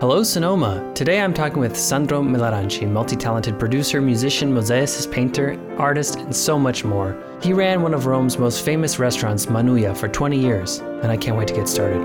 Hello, 0.00 0.22
Sonoma. 0.22 0.90
Today 0.94 1.20
I'm 1.20 1.34
talking 1.34 1.58
with 1.58 1.76
Sandro 1.76 2.22
Melaranci, 2.22 2.90
multi 2.90 3.16
talented 3.16 3.58
producer, 3.58 4.00
musician, 4.00 4.50
mosaicist, 4.50 5.10
painter, 5.10 5.60
artist, 5.76 6.16
and 6.20 6.34
so 6.34 6.58
much 6.58 6.86
more. 6.86 7.22
He 7.42 7.52
ran 7.52 7.82
one 7.82 7.92
of 7.92 8.06
Rome's 8.06 8.38
most 8.38 8.64
famous 8.64 8.98
restaurants, 8.98 9.44
Manuia, 9.44 9.94
for 9.94 10.08
20 10.08 10.40
years, 10.40 10.78
and 10.78 11.12
I 11.12 11.18
can't 11.18 11.36
wait 11.36 11.48
to 11.48 11.54
get 11.54 11.68
started. 11.68 12.00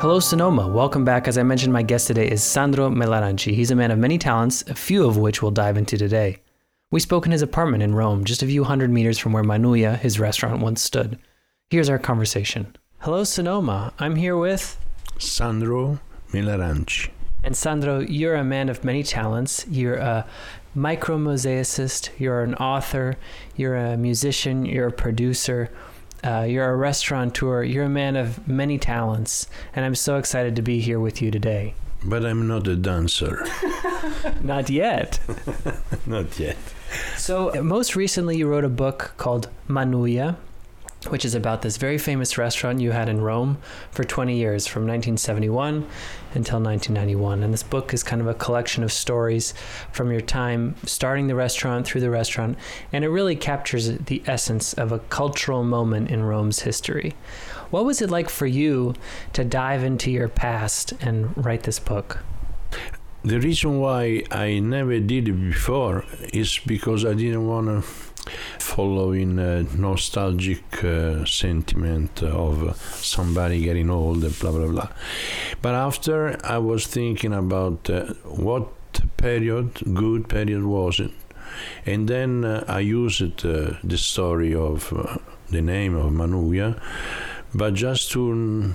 Hello, 0.00 0.18
Sonoma. 0.18 0.68
Welcome 0.68 1.04
back. 1.04 1.28
As 1.28 1.36
I 1.36 1.42
mentioned, 1.42 1.74
my 1.74 1.82
guest 1.82 2.06
today 2.06 2.30
is 2.30 2.42
Sandro 2.42 2.88
Melaranci. 2.88 3.52
He's 3.52 3.70
a 3.70 3.76
man 3.76 3.90
of 3.90 3.98
many 3.98 4.16
talents, 4.16 4.62
a 4.62 4.74
few 4.74 5.06
of 5.06 5.18
which 5.18 5.42
we'll 5.42 5.50
dive 5.50 5.76
into 5.76 5.98
today. 5.98 6.38
We 6.90 7.00
spoke 7.00 7.26
in 7.26 7.32
his 7.32 7.42
apartment 7.42 7.82
in 7.82 7.94
Rome, 7.94 8.24
just 8.24 8.42
a 8.42 8.46
few 8.46 8.64
hundred 8.64 8.88
meters 8.88 9.18
from 9.18 9.34
where 9.34 9.44
Manuia, 9.44 9.98
his 9.98 10.18
restaurant, 10.18 10.62
once 10.62 10.80
stood. 10.80 11.18
Here's 11.68 11.90
our 11.90 11.98
conversation. 11.98 12.76
Hello, 13.00 13.24
Sonoma. 13.24 13.92
I'm 13.98 14.14
here 14.14 14.36
with. 14.36 14.78
Sandro 15.18 15.98
Melaranci. 16.30 17.10
And 17.42 17.56
Sandro, 17.56 17.98
you're 17.98 18.36
a 18.36 18.44
man 18.44 18.68
of 18.68 18.84
many 18.84 19.02
talents. 19.02 19.66
You're 19.68 19.96
a 19.96 20.24
micro 20.76 21.18
mosaicist, 21.18 22.10
you're 22.18 22.44
an 22.44 22.54
author, 22.54 23.16
you're 23.56 23.74
a 23.74 23.96
musician, 23.96 24.64
you're 24.64 24.86
a 24.86 24.92
producer, 24.92 25.68
uh, 26.22 26.46
you're 26.48 26.70
a 26.70 26.76
restaurateur, 26.76 27.64
you're 27.64 27.86
a 27.86 27.88
man 27.88 28.14
of 28.14 28.46
many 28.46 28.78
talents. 28.78 29.48
And 29.74 29.84
I'm 29.84 29.96
so 29.96 30.18
excited 30.18 30.54
to 30.54 30.62
be 30.62 30.78
here 30.78 31.00
with 31.00 31.20
you 31.20 31.32
today. 31.32 31.74
But 32.04 32.24
I'm 32.24 32.46
not 32.46 32.68
a 32.68 32.76
dancer. 32.76 33.44
Not 34.40 34.70
yet. 34.70 35.18
not 36.06 36.38
yet. 36.38 36.56
So, 37.16 37.50
most 37.62 37.96
recently, 37.96 38.36
you 38.36 38.46
wrote 38.46 38.64
a 38.64 38.68
book 38.68 39.14
called 39.16 39.48
Manuia, 39.68 40.36
which 41.08 41.24
is 41.24 41.34
about 41.34 41.62
this 41.62 41.76
very 41.76 41.98
famous 41.98 42.36
restaurant 42.36 42.80
you 42.80 42.90
had 42.90 43.08
in 43.08 43.20
Rome 43.20 43.58
for 43.90 44.02
20 44.02 44.36
years, 44.36 44.66
from 44.66 44.82
1971 44.82 45.86
until 46.34 46.60
1991. 46.60 47.42
And 47.42 47.52
this 47.52 47.62
book 47.62 47.94
is 47.94 48.02
kind 48.02 48.20
of 48.20 48.26
a 48.26 48.34
collection 48.34 48.82
of 48.82 48.92
stories 48.92 49.54
from 49.92 50.10
your 50.10 50.20
time 50.20 50.74
starting 50.84 51.28
the 51.28 51.34
restaurant 51.34 51.86
through 51.86 52.00
the 52.00 52.10
restaurant, 52.10 52.58
and 52.92 53.04
it 53.04 53.08
really 53.08 53.36
captures 53.36 53.96
the 53.98 54.22
essence 54.26 54.72
of 54.74 54.92
a 54.92 54.98
cultural 54.98 55.62
moment 55.62 56.10
in 56.10 56.24
Rome's 56.24 56.60
history. 56.60 57.14
What 57.70 57.84
was 57.84 58.00
it 58.00 58.10
like 58.10 58.28
for 58.28 58.46
you 58.46 58.94
to 59.32 59.44
dive 59.44 59.82
into 59.82 60.10
your 60.10 60.28
past 60.28 60.92
and 61.00 61.36
write 61.36 61.64
this 61.64 61.78
book? 61.78 62.24
The 63.24 63.40
reason 63.40 63.80
why 63.80 64.22
I 64.30 64.60
never 64.60 65.00
did 65.00 65.28
it 65.28 65.32
before 65.32 66.04
is 66.32 66.60
because 66.64 67.04
I 67.04 67.14
didn't 67.14 67.46
want 67.48 67.66
to 67.66 68.05
following 68.58 69.38
a 69.38 69.62
nostalgic 69.76 70.84
uh, 70.84 71.24
sentiment 71.24 72.22
of 72.22 72.76
somebody 72.96 73.62
getting 73.62 73.90
old, 73.90 74.20
blah 74.40 74.52
blah 74.52 74.68
blah. 74.68 74.88
But 75.62 75.74
after 75.74 76.38
I 76.44 76.58
was 76.58 76.86
thinking 76.86 77.32
about 77.32 77.88
uh, 77.90 78.14
what 78.24 78.68
period, 79.16 79.80
good 79.94 80.28
period 80.28 80.64
was 80.64 81.00
it, 81.00 81.12
and 81.84 82.08
then 82.08 82.44
uh, 82.44 82.64
I 82.68 82.80
used 82.80 83.44
uh, 83.46 83.74
the 83.82 83.98
story 83.98 84.54
of 84.54 84.92
uh, 84.92 85.18
the 85.50 85.62
name 85.62 85.94
of 85.94 86.12
Manuia, 86.12 86.80
but 87.54 87.74
just 87.74 88.10
to 88.12 88.74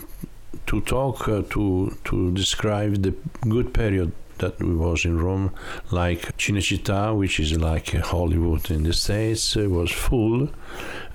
to 0.67 0.81
talk 0.81 1.27
uh, 1.27 1.41
to 1.49 1.97
to 2.05 2.31
describe 2.31 3.01
the 3.03 3.13
good 3.41 3.73
period 3.73 4.11
that 4.41 4.59
we 4.59 4.75
was 4.75 5.05
in 5.05 5.19
Rome, 5.19 5.51
like 5.91 6.21
Cinecittà, 6.37 7.15
which 7.17 7.39
is 7.39 7.57
like 7.57 7.87
Hollywood 8.13 8.69
in 8.69 8.83
the 8.83 8.93
States, 8.93 9.55
uh, 9.55 9.69
was 9.69 9.91
full. 9.91 10.49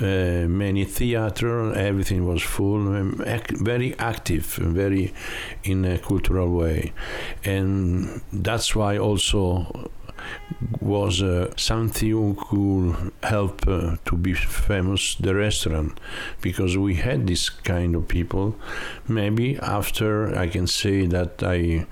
Uh, 0.00 0.46
many 0.64 0.84
theater, 0.84 1.72
everything 1.74 2.26
was 2.26 2.42
full, 2.42 2.82
um, 2.96 3.22
ac- 3.26 3.56
very 3.70 3.90
active, 3.98 4.46
very 4.80 5.12
in 5.64 5.84
a 5.84 5.98
cultural 5.98 6.50
way, 6.50 6.92
and 7.44 8.20
that's 8.32 8.74
why 8.74 8.98
also 8.98 9.90
was 10.80 11.22
uh, 11.22 11.52
something 11.56 12.10
who 12.10 12.34
could 12.48 13.12
help 13.22 13.66
uh, 13.68 13.96
to 14.04 14.16
be 14.16 14.32
famous 14.34 15.14
the 15.16 15.34
restaurant. 15.34 16.00
Because 16.40 16.76
we 16.76 16.94
had 16.94 17.26
this 17.26 17.50
kind 17.50 17.94
of 17.94 18.08
people. 18.08 18.56
Maybe 19.08 19.58
after 19.58 20.36
i 20.38 20.46
can 20.48 20.66
say 20.66 21.06
that 21.06 21.42
i 21.42 21.86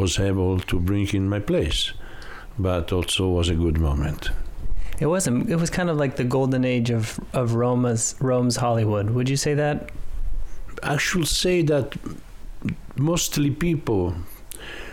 was 0.00 0.18
able 0.18 0.58
to 0.60 0.80
bring 0.80 1.06
in 1.08 1.28
my 1.28 1.40
place, 1.40 1.92
but 2.58 2.92
also 2.92 3.28
was 3.28 3.48
a 3.48 3.54
good 3.54 3.78
moment. 3.78 4.30
It 4.98 5.06
was 5.06 5.26
it 5.26 5.58
was 5.64 5.70
kind 5.70 5.90
of 5.90 5.96
like 5.96 6.16
the 6.16 6.28
golden 6.36 6.64
age 6.64 6.90
of 6.90 7.20
of 7.32 7.54
Roma's 7.54 8.14
Rome's 8.20 8.56
Hollywood. 8.56 9.10
Would 9.10 9.28
you 9.28 9.36
say 9.36 9.54
that? 9.54 9.90
I 10.82 10.96
should 10.96 11.28
say 11.28 11.62
that 11.62 11.96
mostly 12.96 13.50
people 13.50 14.14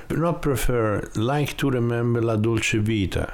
not 0.09 0.41
prefer 0.41 1.09
like 1.15 1.57
to 1.57 1.69
remember 1.69 2.21
La 2.21 2.35
Dolce 2.35 2.79
Vita 2.79 3.27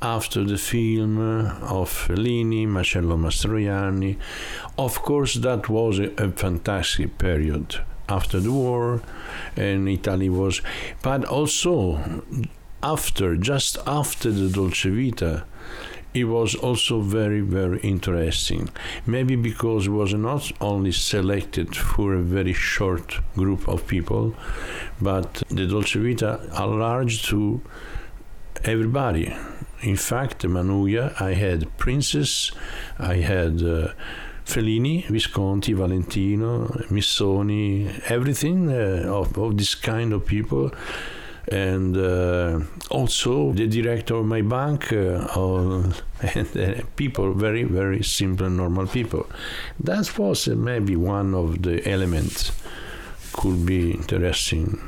after 0.00 0.44
the 0.44 0.58
film 0.58 1.18
of 1.78 1.90
Fellini, 1.90 2.66
Marcello 2.66 3.16
Mastroianni. 3.16 4.16
Of 4.76 5.02
course, 5.02 5.34
that 5.34 5.68
was 5.68 5.98
a, 5.98 6.08
a 6.22 6.30
fantastic 6.30 7.18
period 7.18 7.80
after 8.08 8.40
the 8.40 8.52
war, 8.52 9.02
and 9.56 9.88
Italy 9.88 10.28
was, 10.28 10.62
but 11.02 11.24
also 11.24 12.22
after, 12.82 13.36
just 13.36 13.78
after 13.86 14.30
the 14.30 14.48
Dolce 14.48 14.90
Vita, 14.90 15.44
it 16.14 16.24
was 16.24 16.54
also 16.54 17.00
very, 17.00 17.40
very 17.40 17.78
interesting. 17.80 18.70
Maybe 19.04 19.36
because 19.36 19.86
it 19.86 19.90
was 19.90 20.14
not 20.14 20.50
only 20.60 20.92
selected 20.92 21.76
for 21.76 22.14
a 22.14 22.22
very 22.22 22.54
short 22.54 23.20
group 23.34 23.68
of 23.68 23.86
people, 23.86 24.34
but 25.00 25.42
the 25.50 25.66
Dolce 25.66 26.00
Vita 26.00 26.40
enlarged 26.56 27.26
to 27.26 27.60
everybody. 28.64 29.36
In 29.82 29.96
fact, 29.96 30.42
Manuia, 30.42 31.20
I 31.20 31.34
had 31.34 31.76
Princess, 31.76 32.50
I 32.98 33.16
had 33.16 33.62
uh, 33.62 33.88
Fellini, 34.46 35.04
Visconti, 35.08 35.72
Valentino, 35.72 36.66
Missoni, 36.88 38.00
everything 38.08 38.70
uh, 38.70 39.02
of, 39.06 39.36
of 39.36 39.56
this 39.58 39.74
kind 39.74 40.12
of 40.12 40.24
people. 40.24 40.70
And 41.48 41.96
uh, 41.96 42.60
also 42.90 43.52
the 43.52 43.68
director 43.68 44.16
of 44.16 44.26
my 44.26 44.42
bank 44.42 44.92
uh, 44.92 45.28
and 46.34 46.56
uh, 46.56 46.82
people 46.96 47.34
very 47.34 47.62
very 47.62 48.02
simple 48.02 48.50
normal 48.50 48.86
people. 48.86 49.26
That 49.78 50.18
was 50.18 50.48
uh, 50.48 50.56
maybe 50.56 50.96
one 50.96 51.34
of 51.34 51.62
the 51.62 51.88
elements 51.88 52.50
could 53.32 53.64
be 53.64 53.92
interesting 53.92 54.80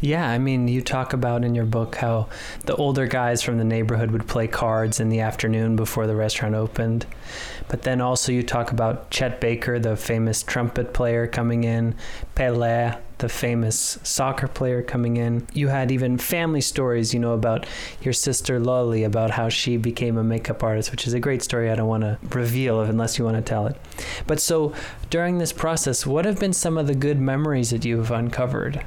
yeah, 0.00 0.28
I 0.28 0.38
mean, 0.38 0.68
you 0.68 0.80
talk 0.80 1.12
about 1.12 1.44
in 1.44 1.54
your 1.54 1.64
book 1.64 1.96
how 1.96 2.28
the 2.66 2.76
older 2.76 3.06
guys 3.06 3.42
from 3.42 3.58
the 3.58 3.64
neighborhood 3.64 4.12
would 4.12 4.28
play 4.28 4.46
cards 4.46 5.00
in 5.00 5.08
the 5.08 5.20
afternoon 5.20 5.74
before 5.74 6.06
the 6.06 6.14
restaurant 6.14 6.54
opened. 6.54 7.04
But 7.66 7.82
then 7.82 8.00
also 8.00 8.30
you 8.30 8.44
talk 8.44 8.70
about 8.70 9.10
Chet 9.10 9.40
Baker, 9.40 9.78
the 9.80 9.96
famous 9.96 10.42
trumpet 10.44 10.94
player 10.94 11.26
coming 11.26 11.64
in, 11.64 11.96
Pele, 12.36 12.96
the 13.18 13.28
famous 13.28 13.98
soccer 14.04 14.46
player 14.46 14.82
coming 14.82 15.16
in. 15.16 15.44
You 15.52 15.66
had 15.66 15.90
even 15.90 16.16
family 16.16 16.60
stories, 16.60 17.12
you 17.12 17.18
know, 17.18 17.32
about 17.32 17.66
your 18.00 18.14
sister 18.14 18.60
Lolly, 18.60 19.02
about 19.02 19.32
how 19.32 19.48
she 19.48 19.76
became 19.76 20.16
a 20.16 20.22
makeup 20.22 20.62
artist, 20.62 20.92
which 20.92 21.08
is 21.08 21.12
a 21.12 21.20
great 21.20 21.42
story 21.42 21.70
I 21.70 21.74
don't 21.74 21.88
want 21.88 22.04
to 22.04 22.18
reveal 22.28 22.80
unless 22.80 23.18
you 23.18 23.24
want 23.24 23.36
to 23.36 23.42
tell 23.42 23.66
it. 23.66 23.76
But 24.28 24.40
so 24.40 24.72
during 25.10 25.38
this 25.38 25.52
process, 25.52 26.06
what 26.06 26.24
have 26.24 26.38
been 26.38 26.52
some 26.52 26.78
of 26.78 26.86
the 26.86 26.94
good 26.94 27.18
memories 27.18 27.70
that 27.70 27.84
you've 27.84 28.12
uncovered? 28.12 28.84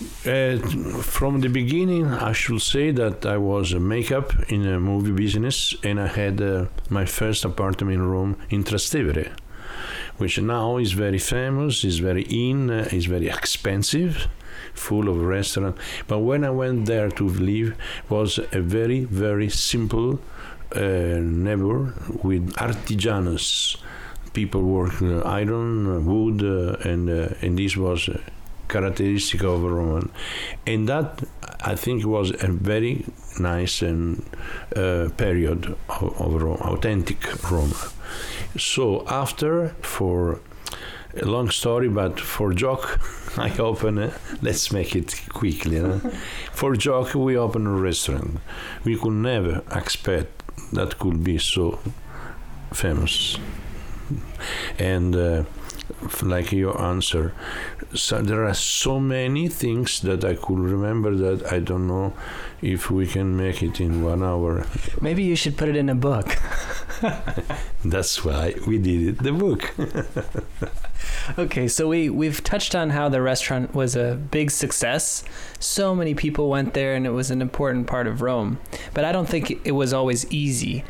Uh, 0.00 0.56
from 1.02 1.40
the 1.40 1.48
beginning, 1.48 2.06
I 2.06 2.32
should 2.32 2.62
say 2.62 2.90
that 2.90 3.26
I 3.26 3.36
was 3.36 3.74
a 3.74 3.80
makeup 3.80 4.32
in 4.50 4.66
a 4.66 4.80
movie 4.80 5.12
business, 5.12 5.74
and 5.84 6.00
I 6.00 6.06
had 6.06 6.40
uh, 6.40 6.66
my 6.88 7.04
first 7.04 7.44
apartment 7.44 8.00
Rome 8.00 8.36
in 8.48 8.64
Trastevere, 8.64 9.30
which 10.16 10.40
now 10.40 10.78
is 10.78 10.92
very 10.92 11.18
famous, 11.18 11.84
is 11.84 11.98
very 11.98 12.22
in, 12.22 12.70
uh, 12.70 12.88
is 12.90 13.06
very 13.06 13.28
expensive, 13.28 14.26
full 14.72 15.06
of 15.06 15.20
restaurant. 15.20 15.76
But 16.08 16.20
when 16.20 16.44
I 16.44 16.50
went 16.50 16.86
there 16.86 17.10
to 17.10 17.28
live, 17.28 17.76
was 18.08 18.38
a 18.52 18.60
very 18.62 19.04
very 19.04 19.50
simple 19.50 20.18
uh, 20.74 20.80
neighbor 21.20 21.92
with 22.22 22.54
artisanals. 22.54 23.76
People 24.32 24.62
work 24.62 25.02
iron, 25.26 26.06
wood, 26.06 26.42
uh, 26.42 26.88
and 26.88 27.10
and 27.42 27.58
this 27.58 27.76
was 27.76 28.08
characteristic 28.70 29.42
of 29.42 29.62
Roman, 29.62 30.10
and 30.66 30.88
that 30.88 31.22
I 31.60 31.74
think 31.74 32.04
was 32.04 32.30
a 32.42 32.48
very 32.48 33.04
nice 33.38 33.82
and 33.82 34.24
uh, 34.76 35.08
period 35.16 35.76
of, 35.88 36.20
of 36.20 36.42
Rome, 36.42 36.60
authentic 36.62 37.50
Rome. 37.50 37.74
So 38.56 39.06
after, 39.06 39.68
for 39.82 40.40
a 41.20 41.24
long 41.24 41.50
story, 41.50 41.88
but 41.88 42.20
for 42.20 42.52
joke, 42.52 43.00
I 43.36 43.56
open. 43.58 44.12
Let's 44.42 44.72
make 44.72 44.96
it 44.96 45.20
quickly. 45.28 45.80
For 46.52 46.74
joke, 46.74 47.14
we 47.14 47.36
open 47.36 47.66
a 47.66 47.70
restaurant. 47.70 48.40
We 48.84 48.96
could 48.96 49.12
never 49.12 49.62
expect 49.70 50.42
that 50.72 50.98
could 50.98 51.22
be 51.22 51.38
so 51.38 51.78
famous. 52.72 53.38
and 54.78 55.14
uh, 55.14 55.44
like 56.22 56.52
your 56.52 56.80
answer, 56.80 57.32
so 57.94 58.22
there 58.22 58.44
are 58.44 58.54
so 58.54 59.00
many 59.00 59.48
things 59.48 60.00
that 60.00 60.24
I 60.24 60.34
could 60.34 60.58
remember 60.58 61.14
that 61.14 61.52
I 61.52 61.58
don't 61.58 61.86
know 61.86 62.12
if 62.62 62.90
we 62.90 63.06
can 63.06 63.36
make 63.36 63.62
it 63.62 63.80
in 63.80 64.02
one 64.02 64.22
hour. 64.22 64.66
Maybe 65.00 65.22
you 65.22 65.36
should 65.36 65.56
put 65.56 65.68
it 65.68 65.76
in 65.76 65.88
a 65.88 65.94
book. 65.94 66.36
That's 67.84 68.24
why 68.24 68.54
we 68.66 68.78
did 68.78 69.08
it, 69.08 69.22
the 69.22 69.32
book. 69.32 69.74
okay, 71.38 71.68
so 71.68 71.88
we 71.88 72.10
we've 72.10 72.42
touched 72.44 72.74
on 72.74 72.90
how 72.90 73.08
the 73.08 73.22
restaurant 73.22 73.74
was 73.74 73.96
a 73.96 74.14
big 74.30 74.50
success. 74.50 75.24
So 75.58 75.94
many 75.94 76.14
people 76.14 76.48
went 76.50 76.74
there, 76.74 76.94
and 76.94 77.06
it 77.06 77.10
was 77.10 77.30
an 77.30 77.40
important 77.40 77.86
part 77.86 78.06
of 78.06 78.22
Rome. 78.22 78.58
But 78.94 79.04
I 79.04 79.12
don't 79.12 79.28
think 79.28 79.60
it 79.64 79.72
was 79.72 79.92
always 79.92 80.30
easy. 80.30 80.84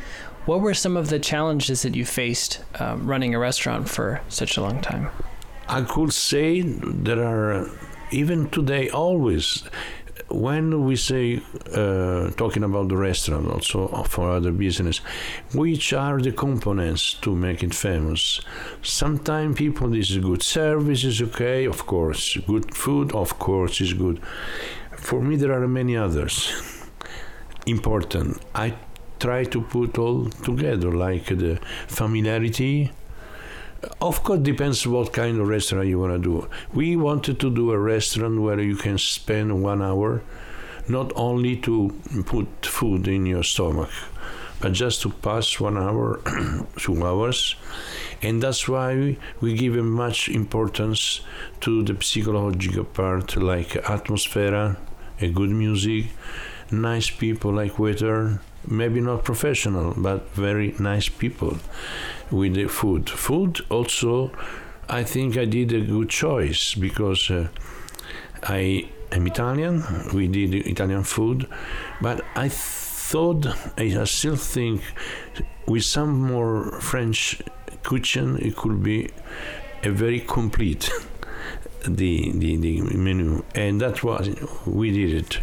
What 0.50 0.62
were 0.62 0.74
some 0.74 0.96
of 0.96 1.10
the 1.10 1.20
challenges 1.20 1.82
that 1.82 1.94
you 1.94 2.04
faced 2.04 2.64
um, 2.80 3.06
running 3.06 3.36
a 3.36 3.38
restaurant 3.38 3.88
for 3.88 4.20
such 4.28 4.56
a 4.56 4.60
long 4.60 4.80
time? 4.80 5.08
I 5.68 5.82
could 5.82 6.12
say 6.12 6.62
there 6.62 7.22
are 7.22 7.70
even 8.10 8.50
today 8.50 8.90
always 8.90 9.62
when 10.28 10.84
we 10.84 10.96
say 10.96 11.40
uh, 11.72 12.30
talking 12.30 12.64
about 12.64 12.88
the 12.88 12.96
restaurant 12.96 13.46
also 13.48 13.86
for 14.08 14.28
other 14.28 14.50
business 14.50 14.98
which 15.54 15.92
are 15.92 16.20
the 16.20 16.32
components 16.32 17.14
to 17.22 17.36
make 17.36 17.62
it 17.62 17.72
famous? 17.72 18.40
Sometimes 18.82 19.56
people 19.56 19.88
this 19.90 20.10
is 20.10 20.18
good 20.18 20.42
service 20.42 21.04
is 21.04 21.22
okay 21.22 21.64
of 21.64 21.86
course 21.86 22.36
good 22.48 22.74
food 22.74 23.12
of 23.12 23.38
course 23.38 23.80
is 23.80 23.92
good. 23.92 24.20
For 24.96 25.22
me 25.22 25.36
there 25.36 25.52
are 25.52 25.68
many 25.68 25.96
others. 25.96 26.52
Important. 27.66 28.42
I 28.52 28.74
try 29.20 29.44
to 29.44 29.60
put 29.60 29.98
all 29.98 30.26
together 30.26 30.90
like 30.92 31.26
the 31.26 31.58
familiarity. 31.86 32.90
Of 34.00 34.22
course 34.24 34.40
depends 34.40 34.86
what 34.86 35.12
kind 35.12 35.40
of 35.40 35.48
restaurant 35.48 35.88
you 35.88 35.98
want 35.98 36.12
to 36.12 36.18
do. 36.18 36.48
We 36.74 36.96
wanted 36.96 37.40
to 37.40 37.50
do 37.50 37.70
a 37.70 37.78
restaurant 37.78 38.40
where 38.40 38.60
you 38.60 38.76
can 38.76 38.98
spend 38.98 39.62
one 39.62 39.82
hour 39.82 40.22
not 40.88 41.12
only 41.14 41.56
to 41.56 41.92
put 42.26 42.66
food 42.66 43.06
in 43.06 43.26
your 43.26 43.42
stomach 43.44 43.90
but 44.60 44.72
just 44.72 45.00
to 45.02 45.08
pass 45.08 45.58
one 45.58 45.78
hour 45.78 46.20
two 46.76 47.04
hours. 47.04 47.56
And 48.22 48.42
that's 48.42 48.68
why 48.68 49.16
we, 49.40 49.54
give 49.54 49.74
much 49.82 50.28
importance 50.28 51.22
to 51.62 51.82
the 51.82 51.96
psychological 52.02 52.84
part 52.84 53.36
like 53.36 53.76
atmosphere 53.88 54.76
a 55.22 55.28
good 55.28 55.50
music 55.50 56.06
nice 56.70 57.10
people 57.10 57.52
like 57.52 57.78
waiter 57.78 58.40
maybe 58.66 59.00
not 59.00 59.24
professional 59.24 59.94
but 59.96 60.30
very 60.34 60.74
nice 60.78 61.08
people 61.08 61.58
with 62.30 62.54
the 62.54 62.66
food. 62.66 63.08
Food 63.08 63.60
also, 63.70 64.30
I 64.88 65.02
think 65.04 65.36
I 65.36 65.44
did 65.44 65.72
a 65.72 65.80
good 65.80 66.08
choice 66.10 66.74
because 66.74 67.30
uh, 67.30 67.48
I 68.42 68.88
am 69.12 69.26
Italian. 69.26 69.84
We 70.12 70.28
did 70.28 70.54
Italian 70.54 71.04
food, 71.04 71.46
but 72.00 72.24
I 72.36 72.48
thought 72.48 73.46
I 73.76 74.04
still 74.04 74.36
think 74.36 74.82
with 75.66 75.84
some 75.84 76.20
more 76.20 76.80
French 76.80 77.42
kitchen 77.82 78.38
it 78.38 78.56
could 78.56 78.82
be 78.82 79.08
a 79.82 79.90
very 79.90 80.20
complete 80.20 80.90
the, 81.86 82.32
the, 82.32 82.56
the 82.56 82.80
menu 82.80 83.42
and 83.54 83.80
that 83.80 84.02
was 84.02 84.28
we 84.66 84.90
did 84.90 85.14
it. 85.14 85.40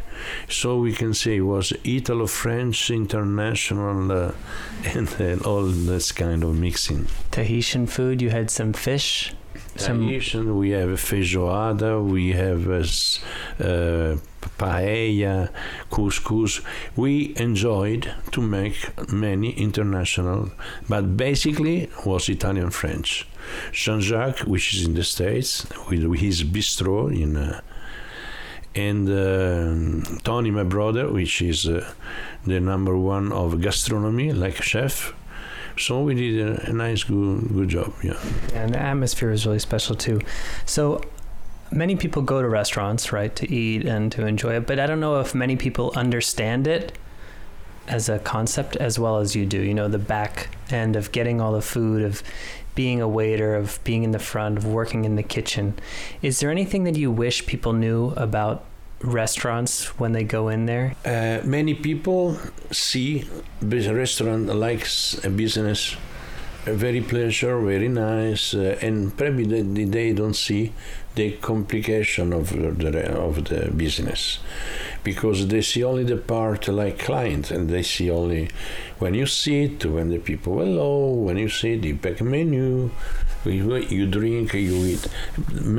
So 0.50 0.80
we 0.80 0.94
can 0.94 1.14
say 1.14 1.38
it 1.38 1.42
was 1.42 1.74
Italo-French 1.84 2.92
international 2.92 4.12
uh, 4.12 4.32
and, 4.86 5.10
and 5.20 5.42
all 5.44 5.64
this 5.64 6.12
kind 6.12 6.44
of 6.44 6.56
mixing. 6.56 7.08
Tahitian 7.32 7.88
food 7.88 8.22
you 8.22 8.30
had 8.30 8.50
some 8.50 8.74
fish 8.74 9.34
some 9.76 10.00
Tahitian 10.00 10.58
we 10.58 10.72
have 10.72 10.90
a 10.90 10.98
feijoada 10.98 12.04
we 12.04 12.32
have 12.32 12.68
uh, 12.68 14.18
paella 14.58 15.50
couscous. 15.92 16.62
We 16.96 17.34
enjoyed 17.38 18.12
to 18.32 18.42
make 18.42 18.78
many 19.12 19.52
international 19.52 20.52
but 20.90 21.18
basically 21.18 21.90
was 22.06 22.30
Italian 22.30 22.72
French 22.72 23.28
Jean-Jacques, 23.72 24.40
which 24.40 24.74
is 24.74 24.86
in 24.86 24.94
the 24.94 25.04
States, 25.04 25.66
with 25.90 26.20
his 26.20 26.44
bistro 26.44 27.12
in, 27.14 27.36
uh, 27.38 27.62
and 28.76 29.10
uh, 29.10 30.20
Tony, 30.24 30.52
my 30.52 30.64
brother, 30.64 31.12
which 31.12 31.42
is 31.42 31.68
uh, 31.68 31.92
the 32.46 32.60
number 32.60 32.98
one 32.98 33.32
of 33.32 33.60
gastronomy, 33.62 34.32
like 34.32 34.62
chef. 34.62 35.14
So 35.78 36.02
we 36.02 36.16
did 36.16 36.48
a, 36.48 36.70
a 36.70 36.74
nice, 36.74 37.04
good, 37.04 37.48
good 37.54 37.70
job. 37.70 37.94
Yeah. 38.04 38.20
And 38.54 38.74
the 38.74 38.80
atmosphere 38.80 39.32
is 39.32 39.46
really 39.46 39.60
special 39.60 39.96
too. 39.96 40.22
So 40.66 41.02
many 41.72 41.96
people 41.96 42.22
go 42.22 42.42
to 42.42 42.48
restaurants, 42.48 43.12
right, 43.12 43.36
to 43.36 43.52
eat 43.52 43.86
and 43.86 44.12
to 44.12 44.26
enjoy 44.26 44.56
it, 44.56 44.68
but 44.68 44.80
I 44.80 44.88
don't 44.88 45.00
know 45.00 45.20
if 45.20 45.36
many 45.36 45.56
people 45.56 45.92
understand 45.96 46.68
it 46.68 46.98
as 47.88 48.10
a 48.10 48.20
concept 48.20 48.76
as 48.78 49.00
well 49.00 49.18
as 49.18 49.36
you 49.36 49.46
do. 49.46 49.62
You 49.62 49.74
know, 49.74 49.88
the 49.88 50.00
back 50.00 50.50
end 50.70 50.96
of 50.96 51.12
getting 51.12 51.42
all 51.42 51.54
the 51.54 51.62
food, 51.62 52.04
of 52.04 52.24
being 52.76 53.02
a 53.02 53.08
waiter, 53.08 53.56
of 53.56 53.80
being 53.84 54.04
in 54.04 54.12
the 54.12 54.20
front, 54.20 54.58
of 54.58 54.66
working 54.66 55.06
in 55.06 55.16
the 55.16 55.24
kitchen. 55.24 55.74
Is 56.22 56.40
there 56.40 56.52
anything 56.52 56.84
that 56.84 56.96
you 56.96 57.12
wish 57.12 57.46
people 57.46 57.74
knew 57.74 58.12
about 58.12 58.66
restaurants 59.02 60.00
when 60.00 60.12
they 60.12 60.24
go 60.24 60.50
in 60.50 60.66
there? 60.66 60.96
Uh, 61.06 61.46
many 61.46 61.74
people 61.74 62.38
see 62.72 63.28
a 63.62 63.94
restaurant 63.94 64.46
likes 64.56 65.24
a 65.26 65.30
business 65.30 65.96
very 66.74 67.02
pleasure, 67.02 67.60
very 67.62 67.88
nice, 67.88 68.54
uh, 68.54 68.78
and 68.82 69.16
probably 69.18 69.46
they, 69.46 69.86
they 69.86 70.14
don't 70.14 70.36
see 70.36 70.74
the 71.18 71.32
complication 71.42 72.32
of 72.32 72.50
the 72.50 73.18
of 73.18 73.46
the 73.46 73.72
business. 73.72 74.40
Because 75.04 75.48
they 75.48 75.62
see 75.62 75.84
only 75.84 76.04
the 76.04 76.18
part 76.18 76.68
like 76.68 77.00
client 77.00 77.52
and 77.52 77.70
they 77.70 77.84
see 77.84 78.10
only 78.12 78.50
when 79.00 79.14
you 79.14 79.26
sit 79.26 79.86
when 79.86 80.10
the 80.10 80.20
people 80.20 80.60
hello 80.60 81.10
when 81.26 81.38
you 81.38 81.50
sit 81.50 81.82
the 81.82 81.94
back 81.94 82.22
menu 82.22 82.90
you 83.46 84.06
drink 84.06 84.54
you 84.54 84.76
eat. 84.94 85.08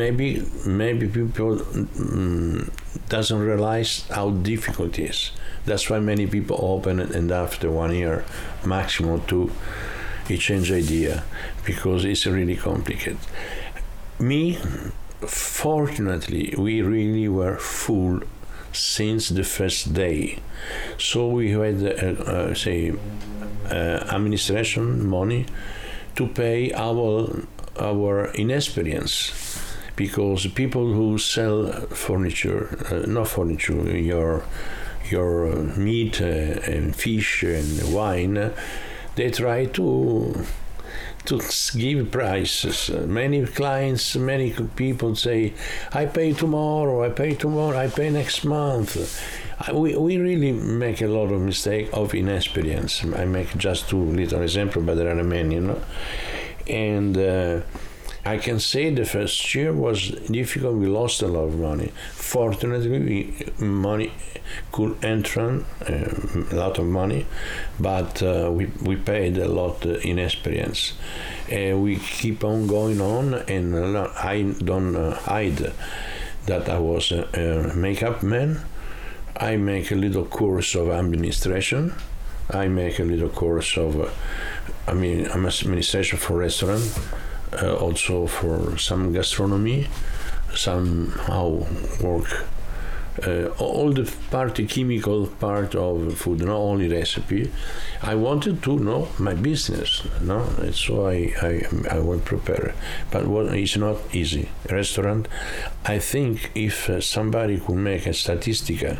Maybe 0.00 0.28
maybe 0.66 1.06
people 1.08 1.56
mm, 1.56 2.70
doesn't 3.08 3.38
realize 3.50 4.06
how 4.08 4.30
difficult 4.30 4.98
it 4.98 5.10
is. 5.10 5.30
That's 5.66 5.88
why 5.90 6.00
many 6.00 6.26
people 6.26 6.56
open 6.60 6.98
it 7.00 7.10
and 7.10 7.30
after 7.30 7.70
one 7.70 7.94
year 7.94 8.24
maximum 8.64 9.20
two 9.26 9.50
he 10.26 10.36
change 10.36 10.70
idea 10.72 11.24
because 11.64 12.04
it's 12.04 12.26
really 12.26 12.56
complicated. 12.56 13.18
Me, 14.18 14.58
fortunately, 15.26 16.54
we 16.56 16.82
really 16.82 17.28
were 17.28 17.56
full 17.56 18.20
since 18.72 19.28
the 19.28 19.44
first 19.44 19.94
day. 19.94 20.38
So 20.98 21.28
we 21.28 21.50
had, 21.50 21.82
uh, 21.82 22.22
uh, 22.22 22.54
say, 22.54 22.92
uh, 23.70 24.06
administration 24.10 25.06
money 25.06 25.46
to 26.16 26.26
pay 26.26 26.72
our 26.72 27.46
our 27.78 28.32
inexperience 28.34 29.32
because 29.94 30.46
people 30.48 30.92
who 30.92 31.18
sell 31.18 31.70
furniture, 31.90 32.76
uh, 32.90 33.06
not 33.06 33.28
furniture, 33.28 33.96
your 33.96 34.42
your 35.10 35.54
meat 35.76 36.20
uh, 36.20 36.24
and 36.24 36.94
fish 36.94 37.42
and 37.42 37.94
wine 37.94 38.52
they 39.18 39.30
try 39.30 39.64
to 39.64 40.44
to 41.26 41.40
give 41.76 42.10
prices. 42.10 42.90
Many 42.90 43.44
clients, 43.46 44.16
many 44.16 44.52
people 44.76 45.14
say, 45.14 45.54
"I 45.92 46.06
pay 46.06 46.32
tomorrow. 46.32 47.04
I 47.04 47.10
pay 47.10 47.34
tomorrow. 47.34 47.76
I 47.76 47.88
pay 47.88 48.10
next 48.10 48.44
month." 48.44 48.96
We, 49.72 49.96
we 49.96 50.18
really 50.18 50.52
make 50.52 51.02
a 51.02 51.08
lot 51.08 51.32
of 51.32 51.40
mistake 51.40 51.90
of 51.92 52.14
inexperience. 52.14 53.04
I 53.04 53.24
make 53.24 53.56
just 53.56 53.88
two 53.88 54.02
little 54.02 54.42
examples, 54.42 54.86
but 54.86 54.94
there 54.94 55.18
are 55.18 55.24
many, 55.24 55.56
you 55.56 55.60
know. 55.62 55.80
And 56.68 57.18
uh, 57.18 57.60
I 58.24 58.38
can 58.38 58.60
say 58.60 58.90
the 58.90 59.04
first 59.04 59.54
year 59.54 59.72
was 59.72 60.10
difficult. 60.10 60.74
We 60.76 60.86
lost 60.86 61.22
a 61.22 61.28
lot 61.28 61.44
of 61.44 61.58
money. 61.58 61.92
Fortunately, 62.12 62.98
we, 62.98 63.64
money 63.64 64.12
could 64.72 65.02
enter 65.04 65.64
uh, 65.88 66.52
a 66.52 66.54
lot 66.54 66.78
of 66.78 66.86
money, 66.86 67.26
but 67.78 68.22
uh, 68.22 68.50
we, 68.52 68.66
we 68.82 68.96
paid 68.96 69.38
a 69.38 69.48
lot 69.48 69.84
uh, 69.86 69.90
in 70.00 70.18
experience. 70.18 70.94
We 71.50 71.96
keep 71.96 72.44
on 72.44 72.66
going 72.66 73.00
on, 73.00 73.34
and 73.34 73.74
I 73.96 74.42
don't 74.42 74.94
uh, 74.96 75.14
hide 75.14 75.72
that 76.46 76.68
I 76.68 76.78
was 76.78 77.12
a, 77.12 77.70
a 77.72 77.74
makeup 77.74 78.22
man. 78.22 78.60
I 79.36 79.56
make 79.56 79.90
a 79.90 79.94
little 79.94 80.24
course 80.24 80.74
of 80.74 80.90
administration. 80.90 81.94
I 82.50 82.68
make 82.68 82.98
a 82.98 83.04
little 83.04 83.28
course 83.28 83.76
of, 83.76 84.00
uh, 84.00 84.08
I 84.86 84.94
mean, 84.94 85.26
administration 85.26 86.18
for 86.18 86.38
restaurant 86.38 86.98
uh, 87.52 87.76
also 87.76 88.26
for 88.26 88.76
some 88.78 89.12
gastronomy, 89.12 89.88
somehow 90.54 91.66
work 92.02 92.46
uh, 93.26 93.48
all 93.58 93.92
the 93.92 94.10
part, 94.30 94.54
the 94.54 94.66
chemical 94.66 95.26
part 95.26 95.74
of 95.74 96.16
food, 96.18 96.40
not 96.40 96.56
only 96.56 96.88
recipe. 96.88 97.50
I 98.02 98.14
wanted 98.14 98.62
to 98.62 98.78
know 98.78 99.08
my 99.18 99.34
business, 99.34 100.02
no, 100.20 100.46
so 100.72 101.06
I 101.06 101.32
I, 101.42 101.62
I 101.90 101.98
will 101.98 102.20
prepare. 102.20 102.74
But 103.10 103.26
what 103.26 103.46
it's 103.54 103.76
not 103.76 103.96
easy. 104.12 104.48
Restaurant, 104.70 105.28
I 105.84 105.98
think 105.98 106.50
if 106.54 106.88
uh, 106.88 107.00
somebody 107.00 107.58
could 107.58 107.76
make 107.76 108.06
a 108.06 108.10
statistica, 108.10 108.98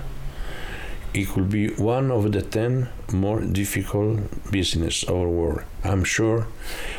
it 1.14 1.28
could 1.28 1.50
be 1.50 1.68
one 1.74 2.10
of 2.10 2.32
the 2.32 2.42
ten 2.42 2.88
more 3.12 3.40
difficult 3.40 4.20
business 4.50 5.02
of 5.02 5.20
the 5.20 5.28
world. 5.28 5.62
I'm 5.84 6.04
sure. 6.04 6.46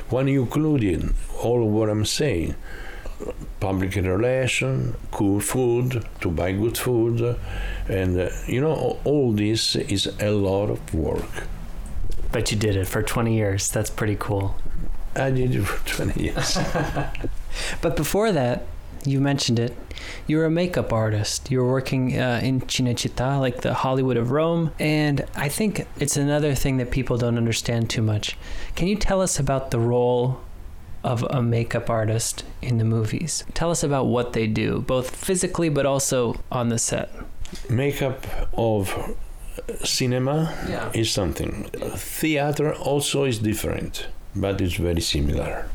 When 0.10 0.28
you 0.28 0.44
include 0.44 0.84
in 0.84 1.14
all 1.42 1.68
what 1.70 1.90
I'm 1.90 2.06
saying, 2.06 2.56
public 3.60 3.96
relation, 3.96 4.96
cool 5.12 5.40
food, 5.40 6.06
to 6.22 6.30
buy 6.30 6.52
good 6.54 6.78
food, 6.78 7.38
and 7.88 8.20
uh, 8.20 8.30
you 8.48 8.62
know 8.62 9.00
all 9.04 9.32
this 9.34 9.76
is 9.76 10.08
a 10.20 10.32
lot 10.32 10.70
of 10.70 10.94
work. 10.94 11.48
But 12.32 12.52
you 12.52 12.58
did 12.58 12.76
it 12.76 12.88
for 12.88 13.02
20 13.02 13.34
years. 13.36 13.72
That's 13.72 13.90
pretty 13.90 14.16
cool. 14.16 14.56
I 15.16 15.32
did 15.32 15.56
it 15.56 15.64
for 15.64 15.88
20 15.88 16.24
years. 16.24 16.58
But 17.82 17.96
before 17.96 18.32
that, 18.32 18.66
you 19.06 19.20
mentioned 19.20 19.60
it. 19.60 19.76
You 20.28 20.38
were 20.38 20.46
a 20.46 20.50
makeup 20.50 20.92
artist. 20.94 21.50
You're 21.52 21.68
working 21.70 22.20
uh, 22.20 22.40
in 22.44 22.62
Cinecittà, 22.62 23.40
like 23.40 23.62
the 23.62 23.74
Hollywood 23.74 24.18
of 24.18 24.32
Rome. 24.32 24.72
And 24.80 25.26
I 25.36 25.50
think 25.50 25.86
it's 26.00 26.18
another 26.18 26.54
thing 26.56 26.78
that 26.78 26.92
people 26.92 27.18
don't 27.18 27.38
understand 27.38 27.90
too 27.90 28.02
much. 28.02 28.38
Can 28.76 28.88
you 28.88 28.96
tell 28.96 29.22
us 29.22 29.40
about 29.40 29.72
the 29.72 29.80
role 29.80 30.40
of 31.04 31.24
a 31.30 31.42
makeup 31.42 31.90
artist 31.90 32.44
in 32.62 32.78
the 32.78 32.84
movies? 32.86 33.44
Tell 33.54 33.72
us 33.72 33.84
about 33.84 34.06
what 34.08 34.34
they 34.34 34.48
do, 34.48 34.82
both 34.82 35.16
physically 35.16 35.70
but 35.70 35.86
also 35.86 36.40
on 36.52 36.70
the 36.70 36.78
set. 36.80 37.10
Makeup 37.70 38.26
of 38.54 39.16
cinema 39.84 40.54
Yeah. 40.70 40.92
is 40.94 41.12
something. 41.12 41.70
Theater 41.96 42.74
also 42.76 43.24
is 43.26 43.40
different, 43.40 44.08
but 44.36 44.62
it's 44.62 44.76
very 44.76 45.02
similar. 45.02 45.66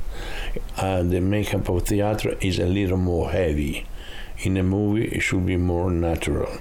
Uh, 0.76 1.02
the 1.02 1.20
makeup 1.20 1.68
of 1.68 1.82
theater 1.82 2.36
is 2.40 2.58
a 2.58 2.66
little 2.66 2.96
more 2.96 3.30
heavy. 3.30 3.86
In 4.42 4.56
a 4.56 4.62
movie, 4.62 5.06
it 5.06 5.20
should 5.20 5.46
be 5.46 5.56
more 5.56 5.90
natural 5.90 6.58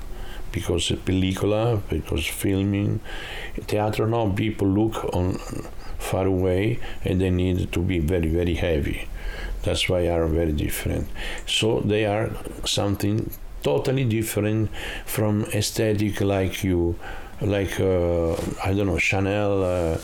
because 0.52 0.92
a 0.92 0.96
pellicola, 0.98 1.82
because 1.90 2.26
filming, 2.26 3.00
theater 3.62 4.08
now 4.08 4.30
people 4.32 4.68
look 4.68 5.04
on 5.14 5.40
far 5.98 6.28
away 6.28 6.80
and 7.04 7.20
they 7.20 7.30
need 7.30 7.72
to 7.72 7.80
be 7.80 8.00
very 8.00 8.30
very 8.30 8.54
heavy. 8.56 9.08
That's 9.64 9.88
why 9.90 10.08
are 10.08 10.28
very 10.28 10.52
different. 10.52 11.08
So 11.48 11.80
they 11.80 12.06
are 12.06 12.30
something 12.66 13.32
totally 13.64 14.04
different 14.04 14.70
from 15.06 15.46
aesthetic 15.46 16.22
like 16.22 16.64
you 16.64 16.96
like 17.44 17.80
uh, 17.80 18.34
I 18.64 18.74
don't 18.74 18.88
know 18.88 18.98
Chanel, 18.98 19.64
uh, 19.64 19.98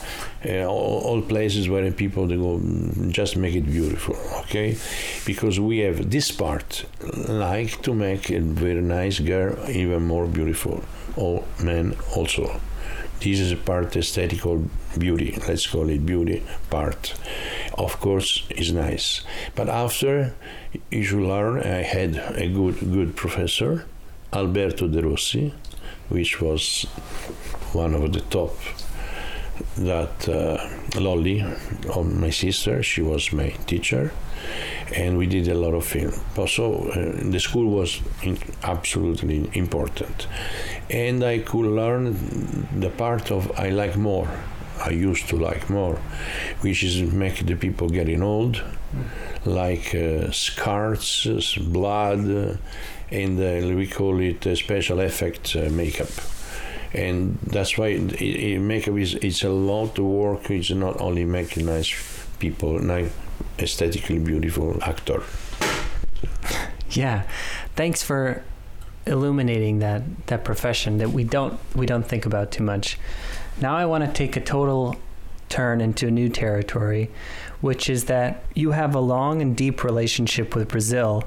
uh, 0.46 0.66
all, 0.66 1.02
all 1.06 1.22
places 1.22 1.70
where 1.70 1.90
people 1.92 2.28
they 2.28 2.36
go 2.36 2.58
mm, 2.60 3.12
just 3.12 3.38
make 3.38 3.56
it 3.56 3.66
beautiful, 3.66 4.16
okay? 4.42 4.78
Because 5.26 5.60
we 5.60 5.80
have 5.80 6.10
this 6.10 6.32
part 6.32 6.86
like 7.28 7.82
to 7.84 7.94
make 7.94 8.30
a 8.30 8.40
very 8.40 8.82
nice 8.82 9.20
girl 9.20 9.58
even 9.70 10.04
more 10.08 10.28
beautiful, 10.28 10.84
or 11.16 11.44
men 11.62 11.96
also. 12.16 12.60
This 13.22 13.42
is 13.42 13.52
a 13.52 13.58
part 13.58 13.98
aesthetical 13.98 14.70
beauty, 14.98 15.38
let's 15.46 15.68
call 15.68 15.90
it 15.90 16.06
beauty 16.06 16.42
part. 16.70 17.14
Of 17.78 18.00
course, 18.00 18.46
is 18.50 18.72
nice, 18.72 19.22
but 19.56 19.68
after 19.68 20.34
you 20.92 21.04
should 21.04 21.22
learn. 21.22 21.60
I 21.60 21.84
had 21.84 22.16
a 22.16 22.48
good 22.48 22.80
good 22.80 23.16
professor, 23.16 23.86
Alberto 24.32 24.88
De 24.88 25.02
Rossi, 25.02 25.54
which 26.10 26.42
was 26.42 26.84
one 27.74 27.94
of 27.94 28.12
the 28.14 28.22
top 28.22 28.56
that 29.78 30.28
uh, 30.30 31.00
Lolly, 31.00 31.44
my 32.04 32.30
sister, 32.30 32.82
she 32.84 33.02
was 33.02 33.32
my 33.32 33.50
teacher, 33.68 34.12
and 34.96 35.18
we 35.18 35.28
did 35.28 35.48
a 35.48 35.54
lot 35.54 35.74
of 35.74 35.86
film. 35.86 36.14
Also, 36.38 36.90
uh, 36.90 37.30
the 37.30 37.40
school 37.40 37.70
was 37.70 38.02
in, 38.24 38.38
absolutely 38.64 39.50
important, 39.54 40.28
and 40.90 41.24
I 41.24 41.40
could 41.40 41.66
learn 41.66 42.14
the 42.80 42.90
part 42.90 43.32
of 43.32 43.52
I 43.60 43.70
like 43.70 43.98
more. 43.98 44.30
I 44.82 44.92
used 44.92 45.28
to 45.30 45.36
like 45.36 45.70
more, 45.70 45.96
which 46.62 46.84
is 46.84 47.02
make 47.02 47.46
the 47.46 47.56
people 47.56 47.90
getting 47.90 48.24
old, 48.24 48.64
like 49.46 49.94
uh, 49.94 50.32
scars, 50.32 51.56
blood, 51.56 52.60
and 53.12 53.40
uh, 53.40 53.76
we 53.76 53.88
call 53.88 54.20
it 54.20 54.46
special 54.58 55.00
effect 55.00 55.56
uh, 55.56 55.70
makeup 55.70 56.10
and 56.94 57.38
that's 57.44 57.78
why 57.78 57.88
it, 57.88 58.22
it, 58.22 58.60
makeup 58.60 58.98
is 58.98 59.16
it's 59.16 59.44
a 59.44 59.50
lot 59.50 59.98
of 60.00 60.06
work. 60.06 60.50
It's 60.50 60.72
not 60.72 61.00
only 61.00 61.26
making 61.26 61.66
nice 61.66 61.94
people, 62.40 62.80
nice, 62.80 63.12
aesthetically 63.60 64.20
beautiful 64.20 64.82
actor. 64.84 65.22
Yeah. 66.92 67.24
Thanks 67.76 68.02
for 68.02 68.44
illuminating 69.06 69.80
that 69.80 70.04
that 70.28 70.44
profession 70.44 70.98
that 70.98 71.10
we 71.12 71.24
don't 71.24 71.60
we 71.76 71.86
don't 71.86 72.08
think 72.08 72.26
about 72.26 72.52
too 72.52 72.64
much. 72.64 72.98
Now 73.62 73.76
I 73.76 73.86
want 73.86 74.04
to 74.06 74.12
take 74.12 74.36
a 74.36 74.42
total 74.42 74.96
turn 75.48 75.82
into 75.82 76.08
a 76.08 76.12
new 76.12 76.30
territory, 76.30 77.12
which 77.62 77.90
is 77.90 78.06
that 78.06 78.44
you 78.56 78.72
have 78.72 78.96
a 78.96 79.00
long 79.00 79.42
and 79.42 79.56
deep 79.56 79.84
relationship 79.84 80.56
with 80.56 80.68
Brazil, 80.70 81.24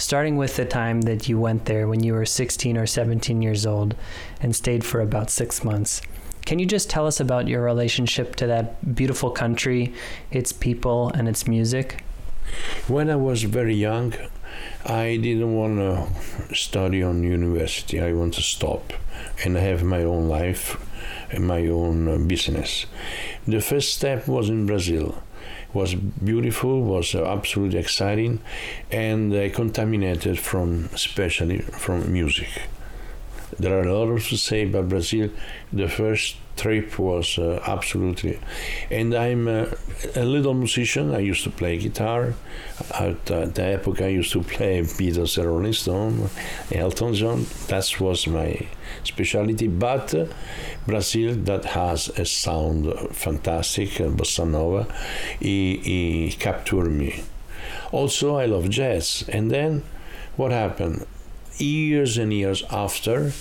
starting 0.00 0.36
with 0.36 0.56
the 0.56 0.64
time 0.64 1.02
that 1.02 1.28
you 1.28 1.38
went 1.38 1.66
there 1.66 1.86
when 1.86 2.02
you 2.02 2.14
were 2.14 2.24
16 2.24 2.76
or 2.76 2.86
17 2.86 3.42
years 3.42 3.66
old 3.66 3.94
and 4.40 4.56
stayed 4.56 4.84
for 4.84 5.00
about 5.00 5.30
6 5.30 5.62
months. 5.62 6.00
Can 6.46 6.58
you 6.58 6.66
just 6.66 6.88
tell 6.88 7.06
us 7.06 7.20
about 7.20 7.48
your 7.48 7.62
relationship 7.62 8.34
to 8.36 8.46
that 8.46 8.94
beautiful 8.94 9.30
country, 9.30 9.92
its 10.30 10.52
people 10.52 11.10
and 11.10 11.28
its 11.28 11.46
music? 11.46 12.02
When 12.88 13.10
I 13.10 13.16
was 13.16 13.42
very 13.44 13.74
young, 13.74 14.14
I 14.84 15.18
didn't 15.18 15.54
want 15.54 15.76
to 15.78 16.54
study 16.54 17.02
on 17.02 17.22
university. 17.22 18.00
I 18.00 18.12
want 18.12 18.34
to 18.34 18.42
stop 18.42 18.92
and 19.44 19.56
have 19.56 19.82
my 19.84 20.02
own 20.02 20.28
life 20.28 20.76
my 21.38 21.66
own 21.68 22.08
uh, 22.08 22.18
business. 22.18 22.86
The 23.46 23.60
first 23.60 23.94
step 23.94 24.28
was 24.28 24.48
in 24.48 24.66
Brazil. 24.66 25.22
Was 25.72 25.94
beautiful, 25.94 26.82
was 26.82 27.14
uh, 27.14 27.24
absolutely 27.24 27.78
exciting, 27.78 28.40
and 28.90 29.32
uh, 29.32 29.50
contaminated 29.50 30.38
from, 30.38 30.88
especially 30.92 31.58
from 31.58 32.12
music. 32.12 32.48
There 33.58 33.78
are 33.78 33.82
a 33.82 33.92
lot 33.92 34.20
to 34.20 34.36
say 34.36 34.62
about 34.62 34.88
Brazil. 34.88 35.30
The 35.72 35.88
first 35.88 36.36
trip 36.56 36.98
was 36.98 37.38
uh, 37.38 37.62
absolutely, 37.66 38.38
and 38.90 39.14
I'm 39.14 39.48
uh, 39.48 39.66
a 40.14 40.24
little 40.24 40.54
musician. 40.54 41.14
I 41.14 41.18
used 41.20 41.44
to 41.44 41.50
play 41.50 41.78
guitar. 41.78 42.34
At 42.92 43.30
uh, 43.30 43.46
the 43.46 43.64
epoch, 43.74 44.00
I 44.00 44.08
used 44.08 44.32
to 44.32 44.42
play 44.42 44.80
Beatles, 44.98 45.42
Rolling 45.42 45.72
Stone, 45.72 46.30
Elton 46.72 47.14
John. 47.14 47.46
That 47.68 48.00
was 48.00 48.26
my 48.26 48.66
specialty. 49.04 49.68
But 49.68 50.14
uh, 50.14 50.26
Brazil, 50.86 51.34
that 51.44 51.64
has 51.64 52.08
a 52.10 52.24
sound 52.24 52.92
fantastic, 53.12 53.90
bossa 53.90 54.48
nova, 54.48 54.86
he, 55.38 55.76
he 55.78 56.36
captured 56.38 56.90
me. 56.90 57.22
Also, 57.92 58.36
I 58.36 58.46
love 58.46 58.68
jazz. 58.70 59.24
And 59.28 59.50
then, 59.50 59.82
what 60.36 60.52
happened? 60.52 61.06
Years 61.60 62.16
and 62.16 62.32
years 62.32 62.64
after, 62.70 63.32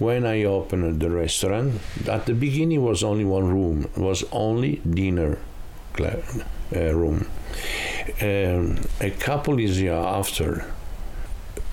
when 0.00 0.26
I 0.26 0.42
opened 0.42 0.98
the 0.98 1.08
restaurant, 1.08 1.80
at 2.08 2.26
the 2.26 2.34
beginning 2.34 2.82
was 2.82 3.04
only 3.04 3.24
one 3.24 3.48
room, 3.48 3.88
was 3.96 4.24
only 4.32 4.76
dinner 4.78 5.38
uh, 6.00 6.94
room. 6.94 7.28
Um, 8.20 8.78
a 9.00 9.10
couple 9.10 9.54
of 9.54 9.60
years 9.60 9.80
after, 9.82 10.64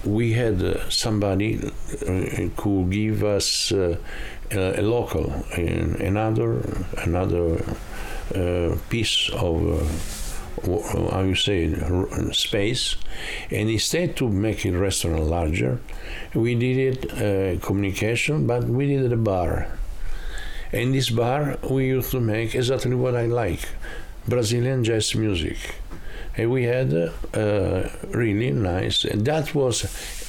we 0.03 0.33
had 0.33 0.61
uh, 0.61 0.87
somebody 0.89 1.57
uh, 1.57 2.49
could 2.55 2.91
give 2.91 3.23
us 3.23 3.71
a, 3.71 3.97
a 4.51 4.81
local, 4.81 5.33
another 5.55 6.61
another 6.97 7.75
piece 8.89 9.31
of. 9.33 10.16
How 10.65 11.21
you 11.21 11.35
say 11.35 11.73
space. 12.31 12.95
And 13.51 13.69
instead 13.69 14.15
to 14.17 14.29
make 14.29 14.65
a 14.65 14.71
restaurant 14.71 15.23
larger 15.23 15.79
we 16.33 16.55
did 16.55 16.77
it 16.77 17.11
uh, 17.13 17.65
communication 17.65 18.47
but 18.47 18.63
we 18.65 18.87
did 18.87 19.11
a 19.11 19.17
bar. 19.17 19.67
And 20.71 20.93
this 20.93 21.09
bar 21.09 21.57
we 21.69 21.87
used 21.87 22.11
to 22.11 22.19
make 22.19 22.55
exactly 22.55 22.95
what 22.95 23.15
i 23.15 23.25
like 23.25 23.69
brazilian 24.27 24.83
jazz 24.83 25.15
music. 25.15 25.57
And 26.35 26.51
we 26.51 26.63
had 26.63 26.93
uh, 26.93 27.11
uh, 27.37 27.89
really 28.09 28.51
nice. 28.51 29.05
And 29.05 29.25
that 29.25 29.55
was 29.55 29.85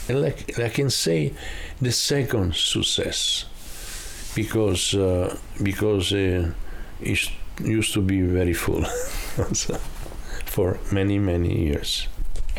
like 0.09 0.59
i 0.59 0.69
can 0.69 0.91
say 0.91 1.33
the 1.81 1.93
second 1.93 2.55
success. 2.55 3.45
Because 4.35 4.95
uh, 4.95 5.37
because 5.63 6.13
uh, 6.13 6.53
it 7.01 7.31
used 7.65 7.93
to 7.95 8.01
be 8.01 8.23
very 8.23 8.53
full 8.53 8.85
for 10.59 10.71
many 10.91 11.19
many 11.21 11.53
years 11.69 12.09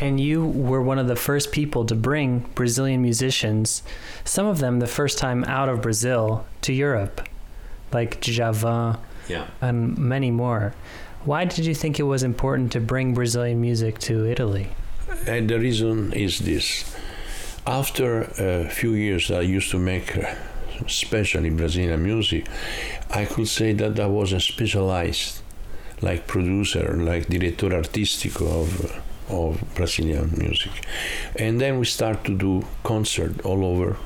And 0.06 0.18
you 0.18 0.38
were 0.70 0.80
one 0.92 0.98
of 1.02 1.08
the 1.12 1.20
first 1.28 1.52
people 1.52 1.82
to 1.84 1.94
bring 1.94 2.28
Brazilian 2.54 3.02
musicians, 3.02 3.82
some 4.24 4.46
of 4.52 4.56
them 4.62 4.74
the 4.80 4.92
first 4.98 5.18
time 5.18 5.40
out 5.44 5.68
of 5.72 5.76
Brazil, 5.82 6.24
to 6.62 6.72
Europe, 6.72 7.16
like 7.96 8.10
Djavan 8.24 8.96
Yeah. 9.28 9.44
and 9.60 9.76
many 9.98 10.30
more. 10.30 10.72
Why 11.30 11.44
did 11.44 11.66
you 11.68 11.74
think 11.82 11.94
it 12.00 12.08
was 12.14 12.22
important 12.22 12.72
to 12.72 12.80
bring 12.80 13.12
Brazilian 13.12 13.60
music 13.60 13.94
to 14.08 14.14
Italy? 14.34 14.66
And 15.26 15.42
the 15.50 15.58
reason 15.58 15.96
is 16.26 16.38
this. 16.38 16.66
After 17.66 18.08
a 18.38 18.68
few 18.78 18.92
years 19.06 19.30
I 19.30 19.42
used 19.56 19.70
to 19.72 19.78
make 19.78 20.08
especially 20.86 21.50
Brazilian 21.50 22.02
music, 22.02 22.46
I 23.10 23.26
could 23.26 23.48
say 23.48 23.74
that 23.74 24.00
I 24.00 24.06
was 24.06 24.32
a 24.32 24.40
specialized 24.40 25.39
like 26.02 26.26
producer, 26.26 26.94
like 26.96 27.28
direttore 27.28 27.72
artistico 27.72 28.62
of 28.62 29.02
of 29.28 29.62
Brazilian 29.74 30.32
music. 30.36 30.72
And 31.36 31.60
then 31.60 31.78
we 31.78 31.84
start 31.84 32.24
to 32.24 32.36
do 32.36 32.66
concert 32.82 33.40
all 33.44 33.64
over 33.64 33.96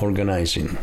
organizing. 0.00 0.78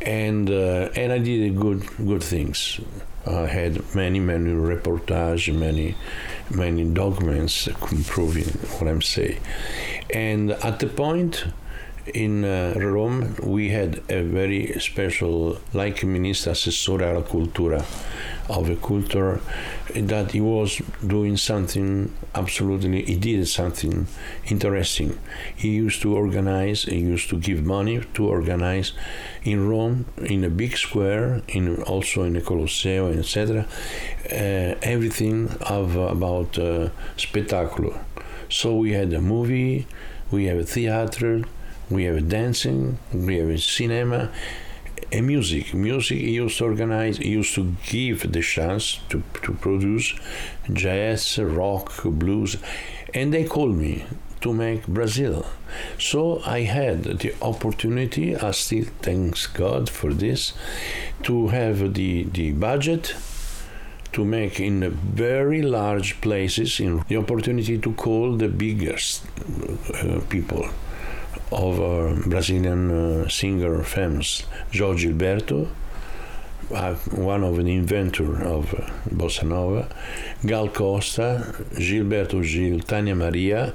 And 0.00 0.48
uh, 0.50 0.90
and 0.94 1.12
I 1.12 1.18
did 1.18 1.58
good 1.58 1.86
good 1.98 2.22
things. 2.22 2.80
I 3.26 3.46
had 3.46 3.94
many 3.94 4.18
many 4.18 4.50
reportage, 4.50 5.52
many 5.54 5.94
many 6.50 6.84
documents 6.84 7.68
proving 8.06 8.48
what 8.78 8.88
I'm 8.88 9.02
saying. 9.02 9.40
And 10.14 10.52
at 10.52 10.78
the 10.78 10.86
point 10.86 11.44
in 12.14 12.44
uh, 12.44 12.74
Rome, 12.76 13.36
we 13.42 13.68
had 13.70 14.00
a 14.08 14.22
very 14.22 14.80
special, 14.80 15.58
like 15.74 16.02
minister 16.02 16.50
Assessore 16.50 17.02
alla 17.02 17.22
Cultura 17.22 17.84
of 18.50 18.68
a 18.68 18.76
culture, 18.76 19.40
that 19.94 20.32
he 20.32 20.40
was 20.40 20.82
doing 21.06 21.36
something 21.36 22.12
absolutely, 22.34 23.02
he 23.04 23.16
did 23.16 23.46
something 23.48 24.06
interesting. 24.46 25.18
He 25.56 25.70
used 25.70 26.02
to 26.02 26.16
organize, 26.16 26.84
he 26.84 26.98
used 26.98 27.28
to 27.30 27.38
give 27.38 27.64
money 27.64 28.00
to 28.14 28.26
organize 28.26 28.92
in 29.42 29.68
Rome, 29.68 30.06
in 30.18 30.44
a 30.44 30.50
big 30.50 30.76
square, 30.76 31.42
in 31.48 31.82
also 31.82 32.24
in 32.24 32.36
a 32.36 32.40
Colosseo, 32.40 33.16
etc., 33.16 33.66
uh, 34.32 34.74
everything 34.82 35.48
of 35.62 35.96
about 35.96 36.58
uh, 36.58 36.90
spectacular. 37.16 37.98
So 38.48 38.74
we 38.74 38.92
had 38.92 39.12
a 39.12 39.20
movie, 39.20 39.86
we 40.30 40.46
have 40.46 40.58
a 40.58 40.64
theater, 40.64 41.42
we 41.88 42.04
have 42.04 42.28
dancing, 42.28 42.98
we 43.12 43.36
have 43.38 43.48
a 43.48 43.58
cinema, 43.58 44.30
a 45.12 45.20
music. 45.20 45.74
Music 45.74 46.20
used 46.20 46.58
to 46.58 46.64
organize, 46.64 47.18
used 47.18 47.54
to 47.54 47.74
give 47.86 48.32
the 48.32 48.42
chance 48.42 49.00
to, 49.08 49.22
to 49.42 49.52
produce 49.54 50.14
jazz, 50.72 51.38
rock, 51.38 52.02
blues, 52.04 52.56
and 53.14 53.32
they 53.32 53.44
called 53.44 53.76
me 53.76 54.04
to 54.40 54.54
make 54.54 54.86
Brazil. 54.86 55.46
So 55.98 56.40
I 56.46 56.60
had 56.60 57.04
the 57.04 57.34
opportunity, 57.42 58.36
I 58.36 58.52
still 58.52 58.86
thanks 59.02 59.46
God 59.46 59.90
for 59.90 60.12
this, 60.12 60.54
to 61.24 61.48
have 61.48 61.94
the, 61.94 62.24
the 62.24 62.52
budget 62.52 63.14
to 64.12 64.24
make 64.24 64.58
in 64.58 64.90
very 64.90 65.62
large 65.62 66.20
places 66.20 66.80
in 66.80 67.04
the 67.08 67.16
opportunity 67.16 67.78
to 67.78 67.92
call 67.92 68.36
the 68.36 68.48
biggest 68.48 69.24
uh, 69.94 70.20
people 70.28 70.68
of 71.52 71.80
uh, 71.80 72.28
Brazilian 72.28 72.90
uh, 72.90 73.28
singer 73.28 73.82
famous 73.82 74.44
Jorge 74.72 75.08
Gilberto, 75.08 75.68
uh, 76.72 76.94
one 76.94 77.42
of 77.42 77.56
the 77.56 77.74
inventor 77.74 78.42
of 78.42 78.66
bossa 79.08 79.44
nova, 79.44 79.88
Gal 80.46 80.68
Costa, 80.68 81.54
Gilberto 81.74 82.42
Gil, 82.42 82.80
Tania 82.80 83.14
Maria, 83.16 83.74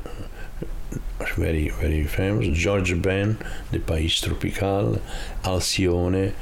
very 1.36 1.70
very 1.70 2.05
famous, 2.05 2.48
George 2.58 3.01
Ben, 3.01 3.38
the 3.72 3.79
País 3.79 4.22
Tropical, 4.24 5.01
Alcione, 5.44 6.34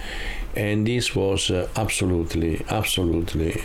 and 0.56 0.86
this 0.86 1.16
was 1.16 1.50
absolutely 1.76 2.64
absolutely 2.70 3.64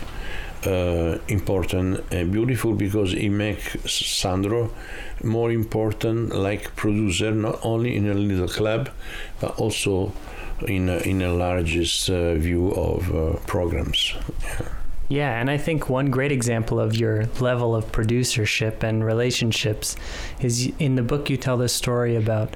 uh, 0.65 1.17
important 1.27 2.03
and 2.11 2.31
beautiful 2.31 2.73
because 2.73 3.13
it 3.13 3.29
makes 3.29 3.77
Sandro 3.91 4.71
more 5.23 5.51
important 5.51 6.35
like 6.35 6.75
producer 6.75 7.31
not 7.31 7.59
only 7.63 7.95
in 7.95 8.09
a 8.09 8.13
little 8.13 8.47
club 8.47 8.89
but 9.39 9.57
also 9.59 10.11
in 10.67 10.89
a, 10.89 10.97
in 10.97 11.21
a 11.21 11.31
largest 11.31 12.09
uh, 12.09 12.35
view 12.35 12.71
of 12.71 13.15
uh, 13.15 13.37
programs 13.47 14.13
yeah. 14.43 14.67
Yeah, 15.11 15.41
and 15.41 15.49
I 15.49 15.57
think 15.57 15.89
one 15.89 16.11
great 16.11 16.31
example 16.31 16.79
of 16.79 16.95
your 16.95 17.25
level 17.39 17.75
of 17.75 17.91
producership 17.91 18.83
and 18.83 19.03
relationships 19.03 19.95
is 20.39 20.71
in 20.77 20.97
the 20.97 21.01
book 21.01 21.31
you 21.31 21.37
tell 21.37 21.57
this 21.57 21.73
story 21.73 22.15
about 22.15 22.55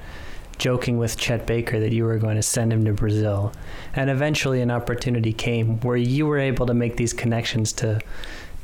joking 0.58 0.98
with 0.98 1.16
Chet 1.16 1.46
Baker 1.46 1.80
that 1.80 1.92
you 1.92 2.04
were 2.04 2.18
going 2.18 2.36
to 2.36 2.42
send 2.42 2.72
him 2.72 2.84
to 2.84 2.92
Brazil. 2.92 3.52
And 3.94 4.10
eventually 4.10 4.60
an 4.60 4.70
opportunity 4.70 5.32
came 5.32 5.80
where 5.80 5.96
you 5.96 6.26
were 6.26 6.38
able 6.38 6.66
to 6.66 6.74
make 6.74 6.96
these 6.96 7.12
connections 7.12 7.72
to 7.74 8.00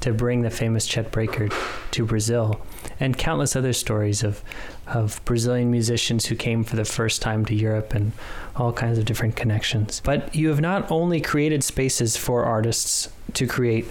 to 0.01 0.15
bring 0.15 0.41
the 0.41 0.51
famous 0.51 0.87
Chet 0.87 1.13
Baker 1.13 1.51
to 1.91 2.07
Brazil 2.07 2.59
and 2.99 3.19
countless 3.19 3.55
other 3.55 3.75
stories 3.75 4.23
of 4.23 4.43
of 4.87 5.21
Brazilian 5.25 5.71
musicians 5.71 6.27
who 6.27 6.35
came 6.35 6.65
for 6.65 6.77
the 6.77 6.85
first 6.85 7.23
time 7.23 7.45
to 7.45 7.55
Europe 7.55 7.95
and 7.95 8.13
all 8.57 8.73
kinds 8.73 8.99
of 8.99 9.05
different 9.05 9.37
connections. 9.37 10.01
But 10.05 10.35
you 10.35 10.49
have 10.49 10.61
not 10.61 10.91
only 10.91 11.21
created 11.21 11.63
spaces 11.63 12.17
for 12.17 12.45
artists 12.45 13.09
to 13.35 13.47
create 13.47 13.87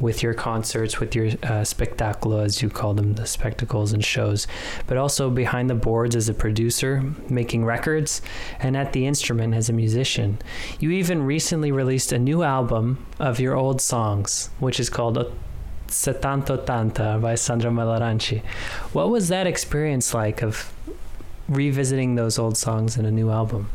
with 0.00 0.22
your 0.22 0.34
concerts, 0.34 0.98
with 0.98 1.14
your 1.14 1.30
uh, 1.42 1.64
as 2.40 2.62
you 2.62 2.70
call 2.70 2.94
them, 2.94 3.14
the 3.14 3.26
spectacles 3.26 3.92
and 3.92 4.04
shows, 4.04 4.46
but 4.86 4.96
also 4.96 5.30
behind 5.30 5.68
the 5.68 5.74
boards 5.74 6.16
as 6.16 6.28
a 6.28 6.34
producer, 6.34 7.02
making 7.28 7.64
records, 7.64 8.22
and 8.58 8.76
at 8.76 8.92
the 8.92 9.06
instrument 9.06 9.54
as 9.54 9.68
a 9.68 9.72
musician. 9.72 10.38
You 10.78 10.90
even 10.90 11.22
recently 11.22 11.72
released 11.72 12.12
a 12.12 12.18
new 12.18 12.42
album 12.42 13.06
of 13.18 13.40
your 13.40 13.54
old 13.54 13.80
songs, 13.80 14.50
which 14.58 14.80
is 14.80 14.90
called 14.90 15.32
Setanto 15.88 16.64
Tanta 16.64 17.18
by 17.20 17.34
Sandro 17.34 17.70
Melaranci. 17.70 18.42
What 18.92 19.10
was 19.10 19.28
that 19.28 19.46
experience 19.46 20.14
like 20.14 20.42
of 20.42 20.72
revisiting 21.48 22.14
those 22.14 22.38
old 22.38 22.56
songs 22.56 22.96
in 22.96 23.04
a 23.04 23.10
new 23.10 23.30
album? 23.30 23.68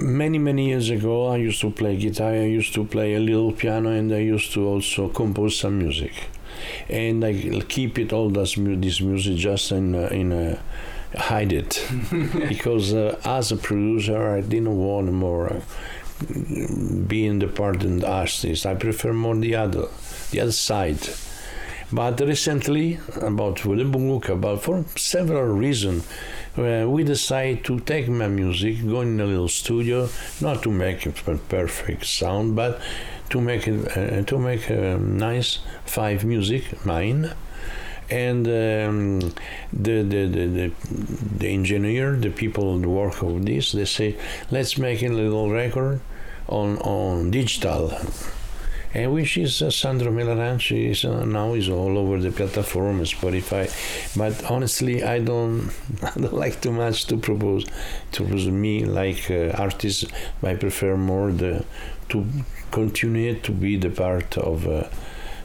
Many, 0.00 0.38
many 0.38 0.68
years 0.68 0.90
ago, 0.90 1.28
I 1.28 1.36
used 1.36 1.60
to 1.62 1.70
play 1.70 1.96
guitar, 1.96 2.32
I 2.32 2.44
used 2.44 2.74
to 2.74 2.84
play 2.84 3.14
a 3.14 3.20
little 3.20 3.52
piano, 3.52 3.90
and 3.90 4.12
I 4.12 4.18
used 4.18 4.52
to 4.52 4.66
also 4.66 5.08
compose 5.08 5.58
some 5.58 5.78
music. 5.78 6.12
And 6.88 7.24
I 7.24 7.60
keep 7.68 7.98
it 7.98 8.12
all 8.12 8.28
this, 8.28 8.56
this 8.56 9.00
music 9.00 9.36
just 9.36 9.72
in, 9.72 9.94
uh, 9.94 10.08
in 10.08 10.32
a 10.32 10.58
hide 11.16 11.52
it. 11.52 11.86
Because 12.48 12.92
uh, 12.92 13.18
as 13.24 13.52
a 13.52 13.56
producer 13.56 14.36
I 14.36 14.40
didn't 14.40 14.76
want 14.76 15.12
more 15.12 15.52
uh, 15.52 15.60
being 17.06 17.38
the 17.38 17.48
part 17.48 17.82
and 17.82 18.04
artist. 18.04 18.66
I 18.66 18.74
prefer 18.74 19.12
more 19.12 19.36
the 19.36 19.54
other 19.54 19.88
the 20.30 20.40
other 20.40 20.52
side. 20.52 21.00
But 21.92 22.18
recently 22.20 22.98
about 23.20 23.62
the 23.62 23.84
book 23.84 24.28
about 24.28 24.62
for 24.62 24.84
several 24.96 25.54
reasons 25.54 26.04
uh, 26.58 26.88
we 26.88 27.04
decided 27.04 27.64
to 27.64 27.78
take 27.80 28.08
my 28.08 28.28
music 28.28 28.86
go 28.86 29.00
in 29.00 29.20
a 29.20 29.24
little 29.24 29.48
studio 29.48 30.08
not 30.40 30.62
to 30.62 30.70
make 30.70 31.06
a 31.06 31.10
perfect 31.10 32.06
sound 32.06 32.56
but 32.56 32.80
to 33.28 33.40
make 33.40 33.66
it 33.66 33.96
uh, 33.96 34.22
to 34.22 34.38
make 34.38 34.68
a 34.70 34.98
nice 34.98 35.58
five 35.84 36.24
music 36.24 36.84
mine 36.84 37.30
and 38.08 38.46
um, 38.46 39.20
the, 39.72 40.02
the, 40.02 40.26
the, 40.26 40.46
the, 40.46 40.72
the 41.38 41.48
engineer, 41.48 42.14
the 42.14 42.30
people 42.30 42.78
who 42.78 42.88
work 42.88 43.20
of 43.22 43.44
this, 43.44 43.72
they 43.72 43.84
say, 43.84 44.16
let's 44.50 44.78
make 44.78 45.02
a 45.02 45.08
little 45.08 45.50
record 45.50 46.00
on, 46.48 46.78
on 46.78 47.30
digital. 47.30 47.92
And 48.96 49.12
which 49.12 49.36
is 49.36 49.60
uh, 49.60 49.70
Sandro 49.70 50.10
Melaranci 50.10 50.88
is 50.88 51.04
uh, 51.04 51.26
now 51.26 51.52
is 51.52 51.68
all 51.68 51.98
over 51.98 52.18
the 52.18 52.30
platform 52.30 53.00
Spotify, 53.00 53.64
but 54.16 54.50
honestly 54.50 55.04
I 55.04 55.18
don't 55.18 55.70
I 56.02 56.18
don't 56.18 56.32
like 56.32 56.62
too 56.62 56.72
much 56.72 57.04
to 57.08 57.18
propose 57.18 57.66
to 58.12 58.24
propose 58.24 58.46
me 58.46 58.86
like 58.86 59.30
uh, 59.30 59.64
artist. 59.64 60.06
I 60.42 60.54
prefer 60.54 60.96
more 60.96 61.30
the 61.30 61.66
to 62.08 62.26
continue 62.70 63.38
to 63.40 63.52
be 63.52 63.76
the 63.76 63.90
part 63.90 64.38
of 64.38 64.66
uh, 64.66 64.88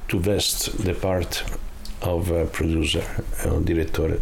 to 0.08 0.18
vest 0.18 0.86
the 0.86 0.94
part 0.94 1.44
of 2.02 2.32
a 2.32 2.46
producer 2.46 3.04
or 3.46 3.60
director. 3.60 4.22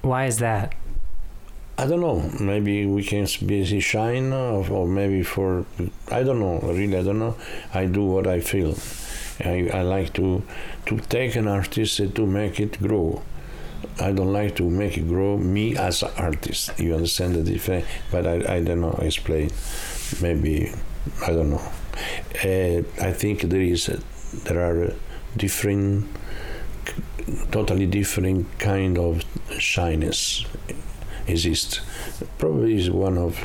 Why 0.00 0.24
is 0.24 0.38
that? 0.38 0.74
I 1.76 1.86
don't 1.86 2.00
know. 2.00 2.20
Maybe 2.38 2.86
we 2.86 3.02
can 3.02 3.26
be 3.44 3.80
shine, 3.80 4.32
or, 4.32 4.70
or, 4.70 4.86
maybe 4.86 5.24
for 5.24 5.66
I 6.10 6.22
don't 6.22 6.38
know. 6.38 6.60
Really, 6.60 6.96
I 6.96 7.02
don't 7.02 7.18
know. 7.18 7.36
I 7.72 7.86
do 7.86 8.04
what 8.04 8.28
I 8.28 8.40
feel. 8.40 8.76
I, 9.44 9.68
I 9.74 9.82
like 9.82 10.12
to 10.14 10.44
to 10.86 10.98
take 10.98 11.34
an 11.34 11.48
artist 11.48 11.98
and 11.98 12.14
to 12.14 12.26
make 12.26 12.60
it 12.60 12.80
grow. 12.80 13.22
I 14.00 14.12
don't 14.12 14.32
like 14.32 14.54
to 14.56 14.70
make 14.70 14.96
it 14.96 15.08
grow 15.08 15.36
me 15.36 15.76
as 15.76 16.04
an 16.04 16.12
artist. 16.16 16.78
You 16.78 16.94
understand 16.94 17.34
the 17.34 17.42
difference? 17.42 17.86
But 18.10 18.26
I, 18.26 18.56
I 18.56 18.60
don't 18.62 18.80
know. 18.80 18.96
Explain. 19.02 19.50
Maybe 20.22 20.72
I 21.26 21.32
don't 21.32 21.50
know. 21.50 21.72
Uh, 22.44 22.82
I 23.02 23.12
think 23.12 23.42
there 23.42 23.60
is 23.60 23.86
there 24.44 24.60
are 24.64 24.94
different 25.36 26.06
totally 27.50 27.86
different 27.86 28.46
kind 28.58 28.96
of 28.98 29.24
shyness 29.58 30.44
exists. 31.26 31.80
Probably 32.38 32.76
is 32.76 32.90
one 32.90 33.18
of 33.18 33.42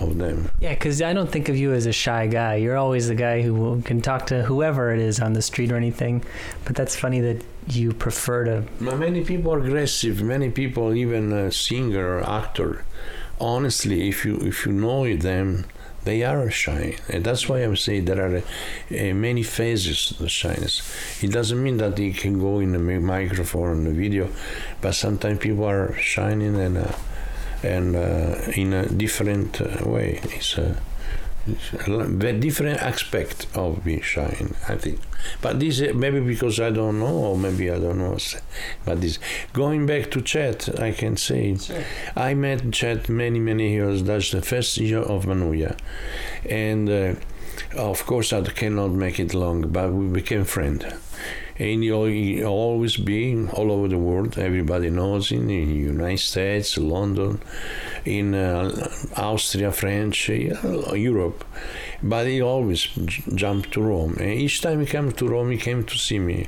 of 0.00 0.18
them. 0.18 0.50
Yeah, 0.60 0.74
because 0.74 1.02
I 1.02 1.12
don't 1.12 1.30
think 1.30 1.48
of 1.48 1.56
you 1.56 1.72
as 1.72 1.86
a 1.86 1.92
shy 1.92 2.26
guy. 2.26 2.56
You're 2.56 2.76
always 2.76 3.08
the 3.08 3.14
guy 3.14 3.42
who 3.42 3.82
can 3.82 4.00
talk 4.00 4.26
to 4.26 4.42
whoever 4.42 4.92
it 4.92 5.00
is 5.00 5.20
on 5.20 5.32
the 5.32 5.42
street 5.42 5.72
or 5.72 5.76
anything. 5.76 6.24
But 6.64 6.76
that's 6.76 6.94
funny 6.96 7.20
that 7.20 7.44
you 7.68 7.92
prefer 7.92 8.44
to. 8.44 8.64
Many 8.80 9.24
people 9.24 9.52
are 9.52 9.58
aggressive. 9.58 10.22
Many 10.22 10.50
people, 10.50 10.94
even 10.94 11.32
a 11.32 11.50
singer 11.50 12.18
or 12.18 12.28
actor, 12.28 12.84
honestly, 13.40 14.08
if 14.08 14.24
you 14.24 14.36
if 14.36 14.66
you 14.66 14.72
know 14.72 15.16
them, 15.16 15.64
they 16.04 16.22
are 16.22 16.50
shy, 16.50 16.96
and 17.08 17.24
that's 17.24 17.48
why 17.48 17.58
I'm 17.58 17.76
saying 17.76 18.06
there 18.06 18.24
are 18.24 18.36
uh, 18.38 19.14
many 19.14 19.42
phases 19.42 20.18
of 20.20 20.30
shyness. 20.30 20.82
It 21.22 21.32
doesn't 21.32 21.62
mean 21.62 21.78
that 21.78 21.98
you 21.98 22.12
can 22.12 22.38
go 22.38 22.60
in 22.60 22.74
a 22.74 22.78
microphone 22.78 23.86
or 23.86 23.90
a 23.90 23.92
video, 23.92 24.28
but 24.80 24.94
sometimes 24.94 25.38
people 25.38 25.64
are 25.64 25.94
shining 25.98 26.56
and 26.56 26.78
uh, 26.78 26.92
and 27.62 27.96
uh, 27.96 28.52
in 28.54 28.72
a 28.72 28.88
different 28.88 29.60
uh, 29.60 29.84
way. 29.84 30.20
It's 30.24 30.58
a 31.86 32.32
different 32.32 32.80
aspect 32.80 33.46
of 33.54 33.84
being 33.84 34.00
shy, 34.00 34.46
I 34.68 34.76
think. 34.76 35.00
But 35.42 35.60
this 35.60 35.80
maybe 35.94 36.20
because 36.20 36.60
I 36.60 36.70
don't 36.70 36.98
know, 37.00 37.16
or 37.28 37.38
maybe 37.38 37.70
I 37.70 37.78
don't 37.78 37.98
know. 37.98 38.16
But 38.84 39.00
this 39.00 39.18
going 39.52 39.86
back 39.86 40.10
to 40.12 40.20
Chet, 40.20 40.80
I 40.80 40.92
can 40.92 41.16
say 41.16 41.56
sure. 41.56 41.84
I 42.16 42.34
met 42.34 42.72
Chet 42.72 43.08
many 43.08 43.40
many 43.40 43.72
years. 43.72 44.02
That's 44.04 44.30
the 44.30 44.42
first 44.42 44.76
year 44.78 45.00
of 45.00 45.26
Manuia, 45.26 45.76
and 46.48 46.88
uh, 46.88 47.14
of 47.76 48.06
course 48.06 48.32
I 48.32 48.42
cannot 48.42 48.92
make 48.92 49.18
it 49.18 49.34
long, 49.34 49.68
but 49.72 49.92
we 49.92 50.06
became 50.06 50.44
friends 50.44 50.84
and 51.58 51.82
he 51.82 52.44
always 52.44 52.96
be 52.96 53.48
all 53.48 53.72
over 53.72 53.88
the 53.88 53.98
world. 53.98 54.38
Everybody 54.38 54.90
knows 54.90 55.32
in 55.32 55.48
the 55.48 55.56
United 55.56 56.18
States, 56.18 56.78
London, 56.78 57.40
in 58.04 58.34
uh, 58.34 58.88
Austria, 59.16 59.72
French, 59.72 60.30
uh, 60.30 60.94
Europe. 60.94 61.44
But 62.02 62.26
he 62.28 62.40
always 62.40 62.86
jumped 63.34 63.72
to 63.72 63.82
Rome. 63.82 64.16
And 64.20 64.30
each 64.30 64.60
time 64.60 64.80
he 64.80 64.86
came 64.86 65.10
to 65.10 65.28
Rome, 65.28 65.50
he 65.50 65.58
came 65.58 65.82
to 65.84 65.98
see 65.98 66.20
me. 66.20 66.46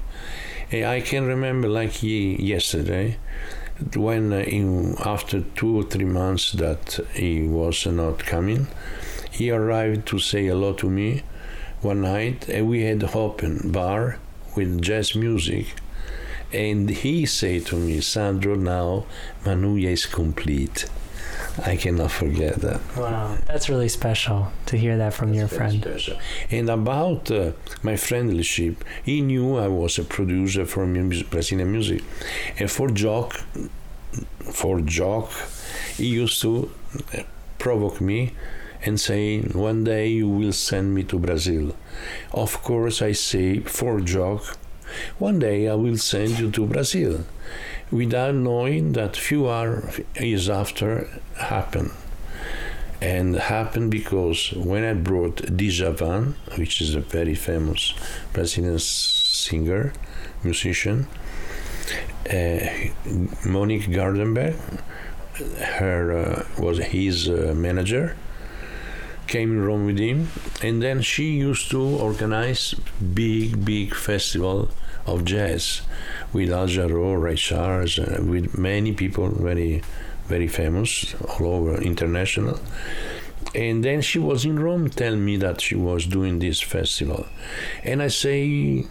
And 0.70 0.84
I 0.84 1.00
can 1.00 1.26
remember 1.26 1.68
like 1.68 1.90
he, 1.90 2.40
yesterday 2.40 3.18
when 3.96 4.32
uh, 4.32 4.36
in, 4.36 4.94
after 5.04 5.40
two 5.40 5.80
or 5.80 5.82
three 5.82 6.04
months 6.04 6.52
that 6.52 7.00
he 7.14 7.42
was 7.42 7.86
not 7.86 8.18
coming, 8.18 8.68
he 9.30 9.50
arrived 9.50 10.06
to 10.08 10.18
say 10.18 10.46
hello 10.46 10.72
to 10.74 10.88
me 10.88 11.22
one 11.80 12.02
night, 12.02 12.48
and 12.48 12.68
we 12.68 12.82
had 12.82 13.02
open 13.14 13.72
bar 13.72 14.18
with 14.56 14.80
jazz 14.82 15.14
music. 15.14 15.74
And 16.52 16.90
he 16.90 17.26
said 17.26 17.66
to 17.66 17.76
me, 17.76 18.00
Sandro, 18.00 18.54
now 18.56 19.06
Manuia 19.44 19.90
is 19.90 20.06
complete. 20.06 20.86
I 21.64 21.76
cannot 21.76 22.10
forget 22.10 22.56
that. 22.56 22.80
Wow, 22.96 23.36
that's 23.46 23.68
really 23.68 23.88
special 23.88 24.52
to 24.66 24.76
hear 24.76 24.96
that 24.96 25.14
from 25.14 25.28
that's 25.28 25.38
your 25.38 25.48
friend. 25.48 25.82
Special. 25.82 26.18
And 26.50 26.68
about 26.70 27.30
uh, 27.30 27.52
my 27.82 27.96
friendship, 27.96 28.84
he 29.04 29.20
knew 29.20 29.56
I 29.56 29.68
was 29.68 29.98
a 29.98 30.04
producer 30.04 30.64
for 30.66 30.86
Brazilian 30.86 31.70
music, 31.70 32.02
and 32.58 32.70
for 32.70 32.88
joke, 32.88 33.34
for 34.40 34.80
joke, 34.80 35.30
he 35.96 36.06
used 36.06 36.40
to 36.42 36.70
uh, 37.16 37.22
provoke 37.58 38.00
me 38.00 38.32
and 38.84 39.00
say, 39.00 39.40
"One 39.40 39.84
day 39.84 40.08
you 40.08 40.28
will 40.28 40.52
send 40.52 40.94
me 40.94 41.02
to 41.04 41.18
Brazil." 41.18 41.74
Of 42.32 42.62
course, 42.62 43.02
I 43.02 43.12
say 43.12 43.60
for 43.60 44.00
joke, 44.00 44.56
"One 45.18 45.38
day 45.38 45.68
I 45.68 45.74
will 45.74 45.98
send 45.98 46.38
you 46.38 46.50
to 46.50 46.66
Brazil." 46.66 47.24
without 47.90 48.34
knowing 48.34 48.92
that 48.92 49.16
few 49.16 49.48
hours 49.48 50.48
after 50.48 51.08
happened. 51.36 51.90
And 53.00 53.36
happened 53.36 53.90
because 53.90 54.52
when 54.52 54.84
I 54.84 54.92
brought 54.92 55.36
Djavan, 55.36 56.34
which 56.58 56.80
is 56.82 56.94
a 56.94 57.00
very 57.00 57.34
famous 57.34 57.94
Brazilian 58.32 58.78
singer, 58.78 59.92
musician, 60.44 61.06
uh, 62.28 62.66
Monique 63.46 63.88
Gardenberg, 63.88 64.54
her 65.78 66.12
uh, 66.12 66.62
was 66.62 66.78
his 66.78 67.28
uh, 67.28 67.54
manager, 67.56 68.16
came 69.30 69.52
in 69.52 69.64
Rome 69.64 69.86
with 69.86 69.98
him, 69.98 70.28
and 70.60 70.82
then 70.82 71.00
she 71.02 71.30
used 71.30 71.70
to 71.70 71.80
organize 71.80 72.74
big, 73.14 73.64
big 73.64 73.94
festival 73.94 74.68
of 75.06 75.24
jazz 75.24 75.82
with 76.32 76.50
Al 76.50 76.66
Jarreau, 76.66 77.20
Ray 77.20 77.36
Charles, 77.36 77.98
uh, 77.98 78.18
with 78.20 78.58
many 78.58 78.92
people 78.92 79.28
very, 79.28 79.82
very 80.26 80.48
famous 80.48 81.14
all 81.22 81.46
over 81.46 81.80
international. 81.80 82.58
And 83.54 83.84
then 83.84 84.00
she 84.02 84.18
was 84.18 84.44
in 84.44 84.58
Rome 84.58 84.90
telling 84.90 85.24
me 85.24 85.36
that 85.38 85.60
she 85.60 85.76
was 85.76 86.06
doing 86.06 86.40
this 86.40 86.60
festival. 86.60 87.26
And 87.84 88.02
I 88.02 88.08
say, 88.08 88.84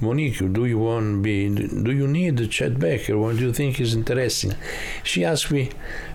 Monique, 0.00 0.38
do 0.52 0.64
you 0.64 0.78
want 0.78 1.22
be? 1.22 1.48
Do 1.48 1.92
you 1.92 2.08
need 2.08 2.50
Chet 2.50 2.78
Baker? 2.78 3.18
What 3.18 3.36
do 3.36 3.42
you 3.42 3.52
think 3.52 3.80
is 3.80 3.94
interesting? 3.94 4.54
She 5.02 5.24
asked 5.24 5.50
me, 5.50 5.70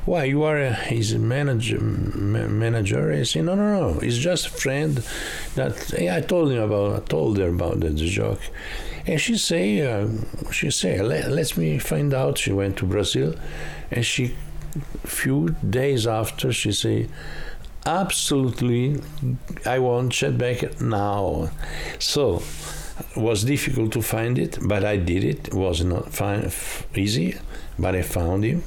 "Why 0.06 0.24
you 0.24 0.43
are 0.43 0.58
his 0.74 1.15
manager?" 1.15 1.80
Manager? 1.80 3.12
I 3.12 3.24
say, 3.24 3.41
"No, 3.41 3.54
no, 3.56 3.67
no. 3.80 4.00
It's 4.00 4.17
just 4.17 4.48
a 4.48 4.50
friend 4.50 5.04
that 5.56 5.93
I 6.00 6.21
told 6.21 6.52
him 6.52 6.62
about. 6.62 6.95
I 6.95 7.00
told 7.06 7.38
her 7.38 7.50
about 7.50 7.82
the, 7.82 7.89
the 7.89 8.08
joke." 8.08 8.41
And 9.08 9.21
she 9.21 9.38
say, 9.38 9.82
uh, 9.82 10.08
she 10.52 10.71
say, 10.71 11.00
let, 11.02 11.30
let 11.30 11.56
me 11.58 11.78
find 11.78 12.12
out. 12.12 12.39
She 12.39 12.52
went 12.52 12.78
to 12.78 12.86
Brazil, 12.86 13.36
and 13.91 14.04
she, 14.04 14.36
few 15.06 15.56
days 15.69 16.08
after, 16.08 16.52
she 16.52 16.71
say, 16.71 17.08
absolutely, 17.86 19.00
I 19.63 19.78
want 19.78 20.13
Chet 20.13 20.39
Baker 20.39 20.71
now. 20.84 21.52
So, 22.00 22.41
it 22.99 23.17
was 23.17 23.43
difficult 23.43 23.91
to 23.93 24.01
find 24.01 24.38
it, 24.38 24.58
but 24.62 24.84
I 24.84 24.97
did 24.97 25.23
it. 25.23 25.47
It 25.49 25.53
was 25.53 25.84
not 25.84 26.08
easy, 26.95 27.38
but 27.77 27.95
I 27.95 28.01
found 28.01 28.43
him 28.43 28.63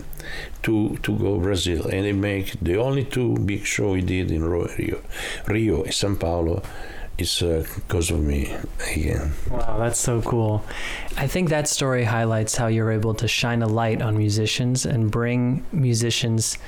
to 0.65 0.97
to 1.03 1.19
go 1.19 1.39
Brazil, 1.39 1.87
and 1.87 2.05
he 2.07 2.13
make 2.13 2.59
the 2.61 2.77
only 2.77 3.05
two 3.05 3.37
big 3.37 3.65
show 3.65 3.95
he 3.95 4.03
did 4.03 4.31
in 4.31 4.45
Rio, 4.45 5.01
Rio, 5.47 5.83
and 5.83 5.93
São 5.93 6.19
Paulo 6.19 6.63
it's 7.19 7.41
because 7.41 8.13
uh, 8.13 8.15
of 8.15 8.21
me 8.21 8.55
again. 8.93 9.33
Wow, 9.51 9.79
that's 9.79 9.99
so 9.99 10.23
cool. 10.23 10.65
I 11.17 11.27
think 11.27 11.49
that 11.49 11.67
story 11.67 12.05
highlights 12.05 12.57
how 12.57 12.69
you're 12.69 12.93
able 12.93 13.15
to 13.15 13.27
shine 13.27 13.61
a 13.61 13.67
light 13.67 14.01
on 14.01 14.17
musicians 14.17 14.87
and 14.87 15.11
bring 15.11 15.67
musicians 15.73 16.59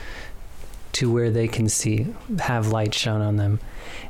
to 0.93 1.11
where 1.11 1.31
they 1.31 1.47
can 1.47 1.69
see, 1.69 2.13
have 2.41 2.67
light 2.69 2.95
shone 2.95 3.23
on 3.23 3.37
them. 3.37 3.61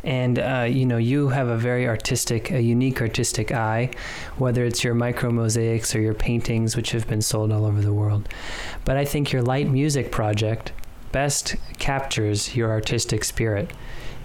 And, 0.02 0.38
uh, 0.38 0.66
you 0.68 0.86
know, 0.86 0.96
you 0.96 1.28
have 1.28 1.48
a 1.48 1.56
very 1.56 1.86
artistic, 1.86 2.50
a 2.50 2.60
unique 2.60 3.00
artistic 3.00 3.52
eye, 3.52 3.90
whether 4.36 4.64
it's 4.64 4.82
your 4.82 4.94
micro 4.94 5.30
mosaics 5.30 5.94
or 5.94 6.00
your 6.00 6.14
paintings, 6.14 6.76
which 6.76 6.92
have 6.92 7.06
been 7.06 7.22
sold 7.22 7.52
all 7.52 7.66
over 7.66 7.82
the 7.82 7.92
world. 7.92 8.28
But 8.84 8.96
I 8.96 9.04
think 9.04 9.32
your 9.32 9.42
light 9.42 9.68
music 9.68 10.10
project 10.10 10.72
best 11.12 11.56
captures 11.78 12.56
your 12.56 12.70
artistic 12.70 13.24
spirit. 13.24 13.70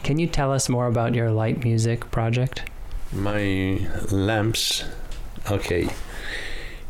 Can 0.04 0.20
you 0.20 0.28
tell 0.28 0.52
us 0.52 0.70
more 0.70 0.88
about 0.88 1.16
your 1.16 1.32
light 1.32 1.64
music 1.64 2.12
project? 2.12 2.70
My 3.12 3.80
lamps. 4.12 4.84
Okay. 5.50 5.90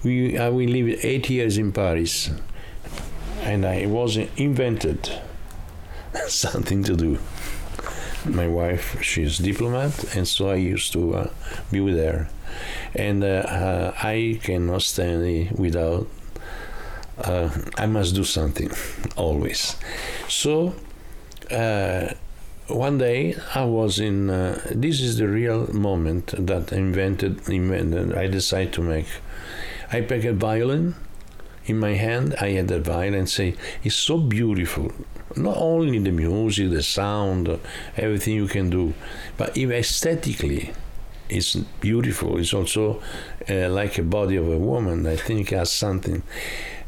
We 0.03 0.37
uh, 0.37 0.51
we 0.51 0.67
lived 0.67 1.03
eight 1.03 1.29
years 1.29 1.57
in 1.57 1.71
Paris, 1.71 2.29
and 3.41 3.65
I 3.65 3.85
was 3.85 4.17
invented 4.17 5.09
something 6.27 6.83
to 6.83 6.95
do. 6.95 7.19
My 8.27 8.47
wife, 8.47 9.01
she's 9.03 9.37
diplomat, 9.37 10.15
and 10.15 10.27
so 10.27 10.49
I 10.49 10.55
used 10.55 10.93
to 10.93 11.15
uh, 11.15 11.29
be 11.71 11.79
with 11.79 11.97
her, 11.97 12.27
and 12.95 13.23
uh, 13.23 13.27
uh 13.27 13.93
I 14.01 14.39
cannot 14.41 14.81
stand 14.81 15.23
it 15.23 15.51
without. 15.59 16.07
Uh, 17.17 17.49
I 17.77 17.85
must 17.85 18.15
do 18.15 18.23
something 18.23 18.71
always. 19.15 19.75
So 20.27 20.73
uh, 21.51 22.13
one 22.67 22.97
day 22.97 23.35
I 23.53 23.63
was 23.65 23.99
in. 23.99 24.29
Uh, 24.29 24.59
this 24.71 25.01
is 25.01 25.17
the 25.17 25.27
real 25.27 25.71
moment 25.71 26.33
that 26.47 26.73
I 26.73 26.77
invented. 26.77 27.47
Invented. 27.47 28.15
I 28.17 28.27
decided 28.27 28.73
to 28.73 28.81
make. 28.81 29.07
I 29.91 30.01
picked 30.01 30.25
a 30.25 30.33
violin 30.33 30.95
in 31.65 31.77
my 31.77 31.93
hand. 31.93 32.35
I 32.41 32.51
had 32.51 32.71
a 32.71 32.79
violin. 32.79 33.27
Say 33.27 33.55
it's 33.83 33.95
so 33.95 34.17
beautiful. 34.17 34.91
Not 35.37 35.57
only 35.57 35.99
the 35.99 36.11
music, 36.11 36.69
the 36.69 36.83
sound, 36.83 37.59
everything 37.97 38.35
you 38.35 38.47
can 38.47 38.69
do, 38.69 38.93
but 39.37 39.57
even 39.57 39.75
aesthetically, 39.77 40.71
it's 41.29 41.55
beautiful. 41.55 42.37
It's 42.37 42.53
also 42.53 43.01
uh, 43.49 43.69
like 43.69 43.97
a 43.97 44.03
body 44.03 44.35
of 44.35 44.47
a 44.47 44.57
woman. 44.57 45.05
I 45.05 45.15
think 45.15 45.49
has 45.49 45.71
something. 45.71 46.23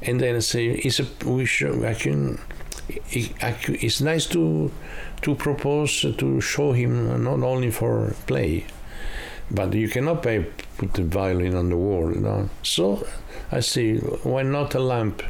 And 0.01 0.19
then 0.19 0.35
I 0.35 0.39
say, 0.39 0.67
it's 0.67 0.99
a. 0.99 1.07
We 1.25 1.45
should. 1.45 1.83
I 1.83 1.93
can. 1.93 2.39
It's 3.09 4.01
nice 4.01 4.27
to 4.27 4.71
to 5.21 5.35
propose 5.35 6.01
to 6.01 6.41
show 6.41 6.71
him 6.71 7.23
not 7.23 7.41
only 7.41 7.71
for 7.71 8.13
play, 8.27 8.65
but 9.49 9.73
you 9.73 9.89
cannot 9.89 10.21
put 10.21 10.93
the 10.93 11.03
violin 11.03 11.55
on 11.55 11.69
the 11.69 11.77
wall. 11.77 12.13
You 12.13 12.21
know? 12.21 12.49
So 12.63 13.05
I 13.51 13.61
see 13.61 13.97
why 13.97 14.43
not 14.43 14.75
a 14.75 14.79
lamp, 14.79 15.23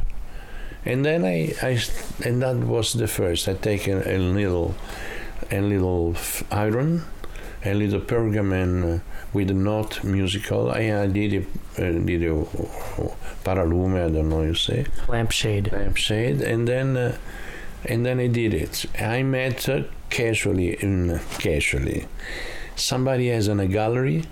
and 0.88 1.04
then 1.04 1.24
I, 1.24 1.54
I 1.62 1.78
and 2.24 2.42
that 2.42 2.56
was 2.56 2.94
the 2.94 3.06
first. 3.06 3.48
I 3.48 3.54
take 3.54 3.86
a, 3.86 4.16
a 4.16 4.18
little 4.18 4.74
a 5.50 5.60
little 5.60 6.16
iron, 6.50 7.04
a 7.64 7.74
little 7.74 8.00
pergamene 8.00 8.96
uh, 8.96 9.00
with 9.32 9.50
a 9.50 9.54
note 9.54 10.02
musical. 10.02 10.70
I, 10.70 11.02
I 11.02 11.06
did 11.06 11.32
a, 11.34 11.40
uh, 11.82 11.98
did 12.04 12.22
a 12.22 12.34
paralume. 13.44 13.94
I 14.04 14.10
don't 14.10 14.28
know 14.28 14.42
you 14.42 14.54
say 14.54 14.86
lampshade. 15.06 15.70
Lampshade, 15.72 16.40
and 16.40 16.66
then 16.66 16.96
uh, 16.96 17.16
and 17.84 18.04
then 18.04 18.18
I 18.18 18.26
did 18.26 18.54
it. 18.54 18.86
I 18.98 19.22
met 19.22 19.68
uh, 19.68 19.82
casually 20.10 20.74
in 20.82 21.20
casually 21.38 22.06
somebody 22.78 23.28
has 23.28 23.48
in 23.48 23.60
a 23.60 23.66
gallery 23.66 24.24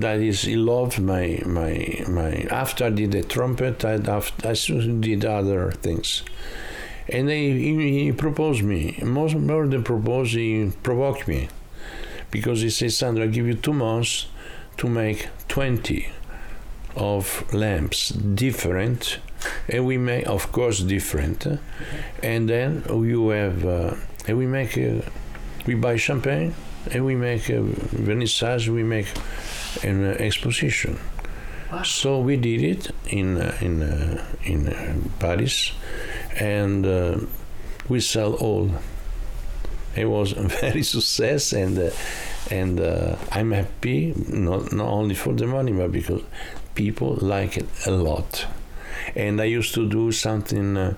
that 0.00 0.20
is 0.20 0.42
he 0.42 0.56
loved 0.56 1.00
my 1.00 1.40
my 1.46 2.04
my 2.08 2.32
after 2.50 2.86
I 2.86 2.90
did 2.90 3.12
the 3.12 3.22
trumpet 3.22 3.84
I 3.84 3.94
after, 3.94 4.48
I 4.48 4.54
did 4.54 5.24
other 5.24 5.72
things. 5.72 6.22
And 7.06 7.28
they, 7.28 7.50
he, 7.50 8.04
he 8.04 8.12
proposed 8.12 8.62
me. 8.62 8.98
Most 9.02 9.36
more 9.36 9.66
than 9.66 9.84
propose 9.84 10.32
he 10.32 10.72
provoked 10.82 11.28
me. 11.28 11.48
Because 12.30 12.62
he 12.62 12.70
said 12.70 12.92
"Sandra, 12.92 13.24
I 13.24 13.26
give 13.26 13.46
you 13.46 13.54
two 13.54 13.74
months 13.74 14.26
to 14.78 14.88
make 14.88 15.28
20 15.48 16.08
of 16.96 17.52
lamps 17.52 18.08
different. 18.08 19.18
And 19.68 19.86
we 19.86 19.98
make 19.98 20.26
of 20.26 20.50
course 20.50 20.80
different. 20.80 21.46
And 22.22 22.48
then 22.48 22.84
you 22.88 23.28
have 23.28 23.64
uh, 23.64 23.94
and 24.26 24.38
we 24.38 24.46
make 24.46 24.78
uh, 24.78 25.02
we 25.66 25.74
buy 25.74 25.96
champagne 25.96 26.54
and 26.90 27.04
we 27.04 27.14
make 27.14 27.48
a 27.48 27.62
vernissage, 27.62 28.68
we 28.68 28.82
make 28.82 29.06
an 29.82 30.04
uh, 30.04 30.16
exposition. 30.18 30.98
Wow. 31.72 31.82
So 31.82 32.20
we 32.20 32.36
did 32.36 32.62
it 32.62 32.90
in 33.06 33.38
uh, 33.38 33.56
in 33.60 33.82
uh, 33.82 34.24
in 34.44 34.68
uh, 34.68 34.94
Paris, 35.18 35.72
and 36.38 36.86
uh, 36.86 37.18
we 37.88 38.00
sell 38.00 38.34
all. 38.34 38.70
It 39.96 40.06
was 40.06 40.32
a 40.32 40.42
very 40.60 40.82
success, 40.82 41.52
and 41.52 41.78
uh, 41.78 41.90
and 42.50 42.80
I'm 43.32 43.52
happy 43.52 44.14
not 44.28 44.72
not 44.72 44.88
only 44.88 45.14
for 45.14 45.32
the 45.32 45.46
money, 45.46 45.72
but 45.72 45.90
because 45.92 46.22
people 46.74 47.16
like 47.20 47.56
it 47.56 47.66
a 47.86 47.90
lot. 47.90 48.46
And 49.16 49.40
I 49.40 49.44
used 49.44 49.74
to 49.74 49.88
do 49.88 50.12
something 50.12 50.96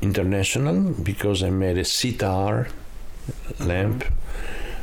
international 0.00 0.94
because 1.02 1.42
I 1.42 1.50
made 1.50 1.78
a 1.78 1.84
sitar 1.84 2.68
lamp. 3.58 4.04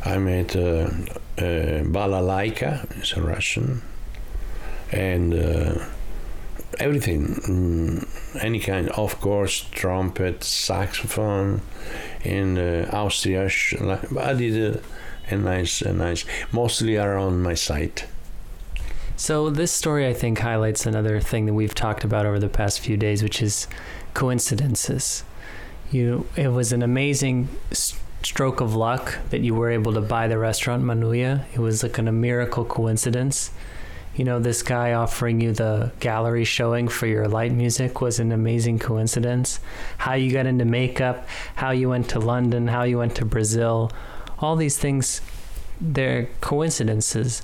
I 0.06 0.18
made 0.18 0.56
uh, 0.56 0.90
uh, 1.38 1.84
balalaika, 1.84 2.98
it's 2.98 3.14
a 3.14 3.22
Russian, 3.22 3.82
and 4.92 5.34
uh, 5.34 5.86
everything, 6.80 7.28
mm, 7.48 8.44
any 8.44 8.60
kind, 8.60 8.90
of 8.90 9.20
course, 9.22 9.68
trumpet, 9.72 10.44
saxophone, 10.44 11.62
in 12.24 12.58
uh, 12.58 12.90
Austria. 12.92 13.50
I 14.20 14.34
did 14.34 14.76
a, 14.76 14.82
a 15.30 15.38
nice, 15.38 15.82
a 15.82 15.94
nice, 15.94 16.26
mostly 16.52 16.98
around 16.98 17.42
my 17.42 17.54
site. 17.54 18.08
So 19.16 19.50
this 19.50 19.72
story, 19.72 20.08
I 20.08 20.14
think, 20.14 20.40
highlights 20.40 20.86
another 20.86 21.20
thing 21.20 21.48
that 21.48 21.54
we've 21.54 21.74
talked 21.74 22.04
about 22.04 22.26
over 22.26 22.40
the 22.40 22.50
past 22.50 22.80
few 22.80 22.98
days, 22.98 23.24
which 23.24 23.42
is 23.42 23.68
coincidences. 24.14 25.24
You, 25.92 26.28
it 26.36 26.50
was 26.50 26.72
an 26.72 26.84
amazing 26.84 27.50
stroke 28.24 28.62
of 28.62 28.76
luck 28.76 29.20
that 29.30 29.42
you 29.42 29.54
were 29.56 29.70
able 29.70 29.94
to 29.94 30.02
buy 30.02 30.28
the 30.28 30.38
restaurant 30.38 30.84
Manuia. 30.84 31.46
It 31.54 31.60
was 31.60 31.84
like 31.84 31.98
an, 31.98 32.08
a 32.08 32.12
miracle 32.12 32.66
coincidence. 32.66 33.52
You 34.16 34.26
know, 34.26 34.40
this 34.40 34.64
guy 34.64 34.94
offering 34.94 35.42
you 35.42 35.52
the 35.52 35.92
gallery 36.00 36.44
showing 36.44 36.88
for 36.88 37.06
your 37.06 37.28
light 37.28 37.52
music 37.52 38.02
was 38.02 38.20
an 38.20 38.32
amazing 38.32 38.80
coincidence. 38.80 39.60
How 40.00 40.14
you 40.14 40.32
got 40.32 40.48
into 40.48 40.66
makeup, 40.66 41.28
how 41.56 41.72
you 41.72 41.90
went 41.90 42.10
to 42.10 42.20
London, 42.20 42.68
how 42.68 42.84
you 42.84 42.98
went 42.98 43.16
to 43.18 43.26
Brazil, 43.26 43.92
all 44.40 44.56
these 44.56 44.78
things, 44.78 45.22
they're 45.80 46.26
coincidences, 46.42 47.44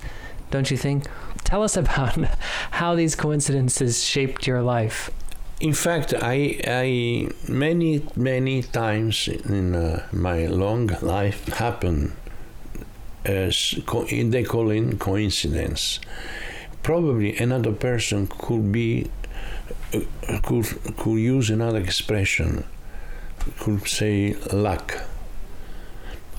don't 0.50 0.72
you 0.72 0.78
think? 0.78 1.06
Tell 1.44 1.62
us 1.62 1.78
about 1.78 2.18
how 2.72 2.96
these 2.96 3.16
coincidences 3.16 4.04
shaped 4.04 4.48
your 4.48 4.64
life 4.64 5.12
in 5.64 5.74
fact, 5.74 6.14
I, 6.14 6.60
I 6.68 7.30
many 7.48 8.06
many 8.18 8.64
times 8.64 9.30
in 9.30 9.74
uh, 9.74 10.06
my 10.12 10.46
long 10.48 10.88
life 11.02 11.48
happen 11.48 12.12
as 13.24 13.76
co- 13.86 14.04
they 14.04 14.44
call 14.44 14.70
in 14.70 15.00
coincidence. 15.00 16.02
Probably 16.84 17.38
another 17.38 17.72
person 17.72 18.28
could 18.28 18.74
be 18.74 19.10
uh, 19.94 20.02
could 20.44 20.66
could 20.98 21.20
use 21.36 21.50
another 21.50 21.80
expression. 21.80 22.66
Could 23.62 23.88
say 23.88 24.36
luck. 24.52 24.88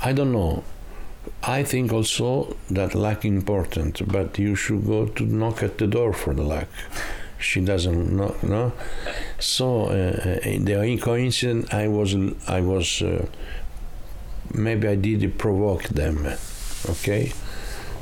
I 0.03 0.13
don't 0.13 0.33
know. 0.33 0.65
I 1.43 1.63
think 1.63 1.95
also 1.95 2.59
that 2.71 2.95
luck 2.95 3.25
important, 3.25 4.07
but 4.07 4.39
you 4.39 4.55
should 4.55 4.85
go 4.85 5.07
to 5.07 5.25
knock 5.25 5.63
at 5.63 5.79
the 5.79 5.87
door 5.87 6.13
for 6.13 6.35
the 6.35 6.43
luck 6.43 6.69
she 7.45 7.61
doesn't 7.61 8.17
know. 8.17 8.35
No? 8.43 8.73
So 9.39 9.87
uh, 9.87 10.41
the 10.59 10.99
coincidence, 11.01 11.73
I 11.73 11.89
was, 11.89 12.17
I 12.49 12.61
was, 12.61 13.03
uh, 13.03 13.27
maybe 14.53 14.89
I 14.89 14.97
did 14.97 15.39
provoke 15.39 15.85
them. 15.85 16.27
Okay. 16.89 17.33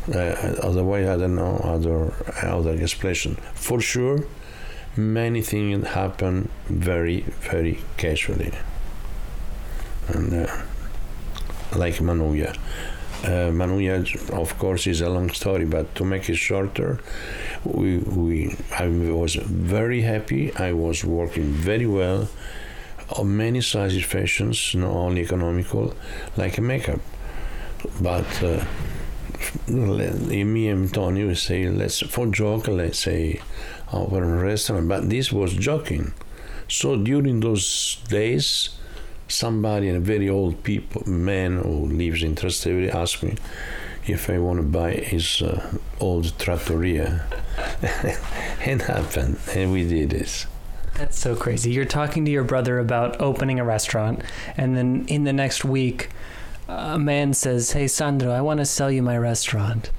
Uh, 0.08 0.34
otherwise, 0.62 1.08
I 1.08 1.16
don't 1.16 1.36
know 1.36 1.60
other 1.62 2.12
other 2.42 2.72
explanation. 2.72 3.36
For 3.54 3.80
sure, 3.80 4.24
many 4.96 5.42
things 5.42 5.86
happen 5.86 6.48
very 6.66 7.20
very 7.50 7.78
casually, 7.96 8.50
and 10.08 10.34
uh, 10.34 10.62
like 11.76 12.00
Manuia. 12.00 12.56
Uh, 13.22 13.52
Manuia, 13.52 14.04
of 14.32 14.58
course, 14.58 14.88
is 14.88 15.00
a 15.00 15.08
long 15.08 15.30
story, 15.30 15.64
but 15.64 15.94
to 15.94 16.04
make 16.04 16.28
it 16.28 16.34
shorter, 16.34 16.98
we, 17.64 17.98
we 17.98 18.56
I 18.76 18.88
was 18.88 19.36
very 19.36 20.00
happy. 20.00 20.52
I 20.56 20.72
was 20.72 21.04
working 21.04 21.52
very 21.52 21.86
well 21.86 22.28
on 23.16 23.36
many 23.36 23.60
sizes 23.60 24.04
fashions, 24.04 24.74
not 24.74 24.90
only 24.90 25.22
economical, 25.22 25.94
like 26.36 26.58
a 26.58 26.60
makeup. 26.60 27.00
But 28.00 28.42
uh, 28.42 28.64
me 29.68 30.68
and 30.68 30.84
Antonio 30.86 31.28
we 31.28 31.34
say, 31.34 31.68
let's 31.68 32.00
for 32.00 32.26
joke, 32.26 32.68
let's 32.68 32.98
say, 32.98 33.40
open 33.92 34.22
a 34.24 34.42
restaurant. 34.42 34.88
But 34.88 35.10
this 35.10 35.32
was 35.32 35.54
joking. 35.54 36.12
So 36.68 36.96
during 36.96 37.40
those 37.40 37.98
days, 38.08 38.70
somebody, 39.32 39.88
a 39.88 39.98
very 39.98 40.28
old 40.28 40.62
people, 40.62 41.08
man 41.08 41.58
who 41.58 41.86
lives 41.86 42.22
in 42.22 42.34
Trastevere, 42.34 42.94
asked 42.94 43.22
me 43.22 43.34
if 44.06 44.28
I 44.28 44.38
want 44.38 44.58
to 44.58 44.64
buy 44.64 44.92
his 44.92 45.42
uh, 45.42 45.78
old 46.00 46.38
trattoria. 46.38 47.24
it 47.82 48.82
happened, 48.82 49.38
and 49.54 49.72
we 49.72 49.88
did 49.88 50.10
this. 50.10 50.46
That's 50.94 51.18
so 51.18 51.34
crazy. 51.34 51.72
You're 51.72 51.84
talking 51.84 52.24
to 52.24 52.30
your 52.30 52.44
brother 52.44 52.78
about 52.78 53.20
opening 53.20 53.58
a 53.58 53.64
restaurant, 53.64 54.22
and 54.56 54.76
then 54.76 55.06
in 55.08 55.24
the 55.24 55.32
next 55.32 55.64
week, 55.64 56.10
a 56.68 56.98
man 56.98 57.32
says, 57.32 57.72
"Hey, 57.72 57.88
Sandro, 57.88 58.30
I 58.30 58.40
want 58.40 58.60
to 58.60 58.66
sell 58.66 58.90
you 58.90 59.02
my 59.02 59.16
restaurant." 59.16 59.90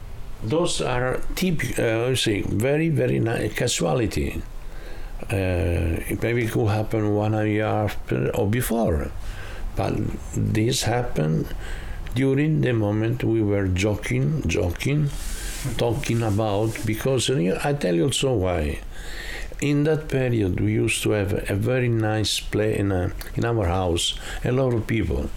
Those 0.44 0.82
are 0.82 1.22
typical, 1.36 2.12
uh, 2.12 2.16
say, 2.16 2.42
very, 2.42 2.90
very 2.90 3.20
nice 3.20 3.54
casualty. 3.54 4.42
Uh, 5.30 6.00
maybe 6.22 6.44
it 6.44 6.52
could 6.52 6.68
happen 6.68 7.16
one 7.16 7.34
year 7.48 7.66
after 7.66 8.30
or 8.36 8.48
before, 8.48 9.12
but 9.76 9.94
this 10.36 10.84
happened 10.84 11.48
during 12.16 12.62
the 12.62 12.74
moment 12.74 13.24
we 13.24 13.42
were 13.42 13.68
joking, 13.68 14.44
joking, 14.48 15.10
talking 15.78 16.22
about 16.22 16.78
because 16.86 17.30
I 17.30 17.74
tell 17.74 17.96
you 17.96 18.06
also 18.06 18.34
why. 18.34 18.80
In 19.62 19.86
that 19.86 20.10
period, 20.10 20.60
we 20.60 20.74
used 20.74 21.02
to 21.04 21.12
have 21.12 21.50
a 21.50 21.56
very 21.56 21.88
nice 21.88 22.40
play 22.40 22.78
in 22.78 22.92
a, 22.92 23.14
in 23.36 23.46
our 23.46 23.68
house. 23.68 24.20
A 24.44 24.52
lot 24.52 24.74
of 24.74 24.88
people, 24.88 25.30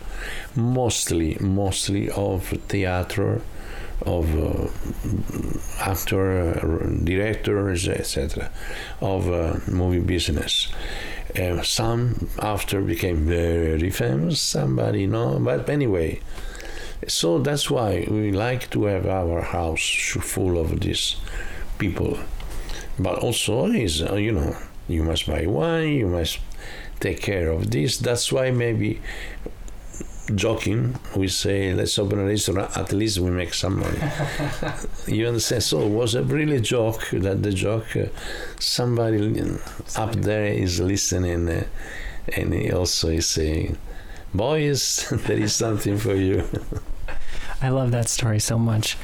mostly 0.56 1.36
mostly 1.40 2.10
of 2.10 2.48
theater, 2.68 3.40
of 4.02 4.26
uh, 4.36 4.68
uh, 6.40 6.86
directors, 7.04 7.88
etc., 7.88 8.50
of 9.00 9.28
uh, 9.28 9.58
movie 9.70 10.00
business. 10.00 10.68
Uh, 11.38 11.62
some 11.62 12.28
after 12.38 12.80
became 12.80 13.26
very 13.26 13.90
famous, 13.90 14.40
somebody, 14.40 15.06
know, 15.06 15.38
but 15.38 15.68
anyway, 15.68 16.20
so 17.08 17.38
that's 17.38 17.70
why 17.70 18.06
we 18.08 18.32
like 18.32 18.70
to 18.70 18.84
have 18.84 19.06
our 19.06 19.42
house 19.42 20.16
full 20.20 20.58
of 20.58 20.80
these 20.80 21.16
people. 21.78 22.18
But 22.98 23.18
also 23.18 23.66
is 23.66 24.02
uh, 24.02 24.14
you 24.14 24.32
know 24.32 24.56
you 24.88 25.02
must 25.02 25.26
buy 25.26 25.46
wine, 25.46 25.92
you 25.92 26.06
must 26.06 26.38
take 27.00 27.20
care 27.20 27.50
of 27.50 27.70
this. 27.70 27.98
That's 27.98 28.32
why 28.32 28.50
maybe 28.50 29.00
joking, 30.34 30.98
we 31.14 31.28
say, 31.28 31.72
let's 31.72 31.98
open 31.98 32.18
a 32.18 32.24
restaurant, 32.24 32.76
at 32.76 32.92
least 32.92 33.18
we 33.18 33.30
make 33.30 33.54
some 33.54 33.80
money. 33.80 33.98
you 35.06 35.26
understand? 35.26 35.62
So 35.62 35.82
it 35.82 35.90
was 35.90 36.14
a 36.14 36.22
really 36.22 36.60
joke 36.60 37.08
that 37.12 37.42
the 37.42 37.52
joke, 37.52 37.96
uh, 37.96 38.06
somebody 38.58 39.40
up 39.96 40.12
there 40.12 40.46
is 40.46 40.80
listening 40.80 41.48
uh, 41.48 41.64
and 42.34 42.52
he 42.52 42.72
also 42.72 43.08
is 43.08 43.26
saying, 43.26 43.78
boys, 44.34 45.08
there 45.26 45.38
is 45.38 45.54
something 45.54 45.98
for 45.98 46.14
you. 46.14 46.48
I 47.62 47.70
love 47.70 47.90
that 47.92 48.08
story 48.08 48.38
so 48.38 48.58
much. 48.58 48.98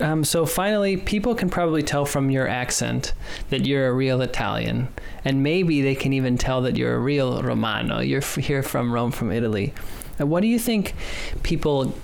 Um, 0.00 0.24
so 0.24 0.46
finally, 0.46 0.96
people 0.96 1.34
can 1.34 1.50
probably 1.50 1.82
tell 1.82 2.06
from 2.06 2.30
your 2.30 2.48
accent 2.48 3.12
that 3.50 3.66
you're 3.66 3.88
a 3.88 3.92
real 3.92 4.22
Italian, 4.22 4.88
and 5.24 5.42
maybe 5.42 5.82
they 5.82 5.94
can 5.94 6.14
even 6.14 6.38
tell 6.38 6.62
that 6.62 6.76
you're 6.76 6.94
a 6.94 6.98
real 6.98 7.42
Romano. 7.42 8.00
You're 8.00 8.22
here 8.22 8.62
from 8.62 8.92
Rome, 8.92 9.10
from 9.10 9.30
Italy. 9.30 9.74
And 10.20 10.30
what 10.30 10.42
do 10.42 10.46
you 10.46 10.58
think 10.58 10.94
people? 11.42 11.94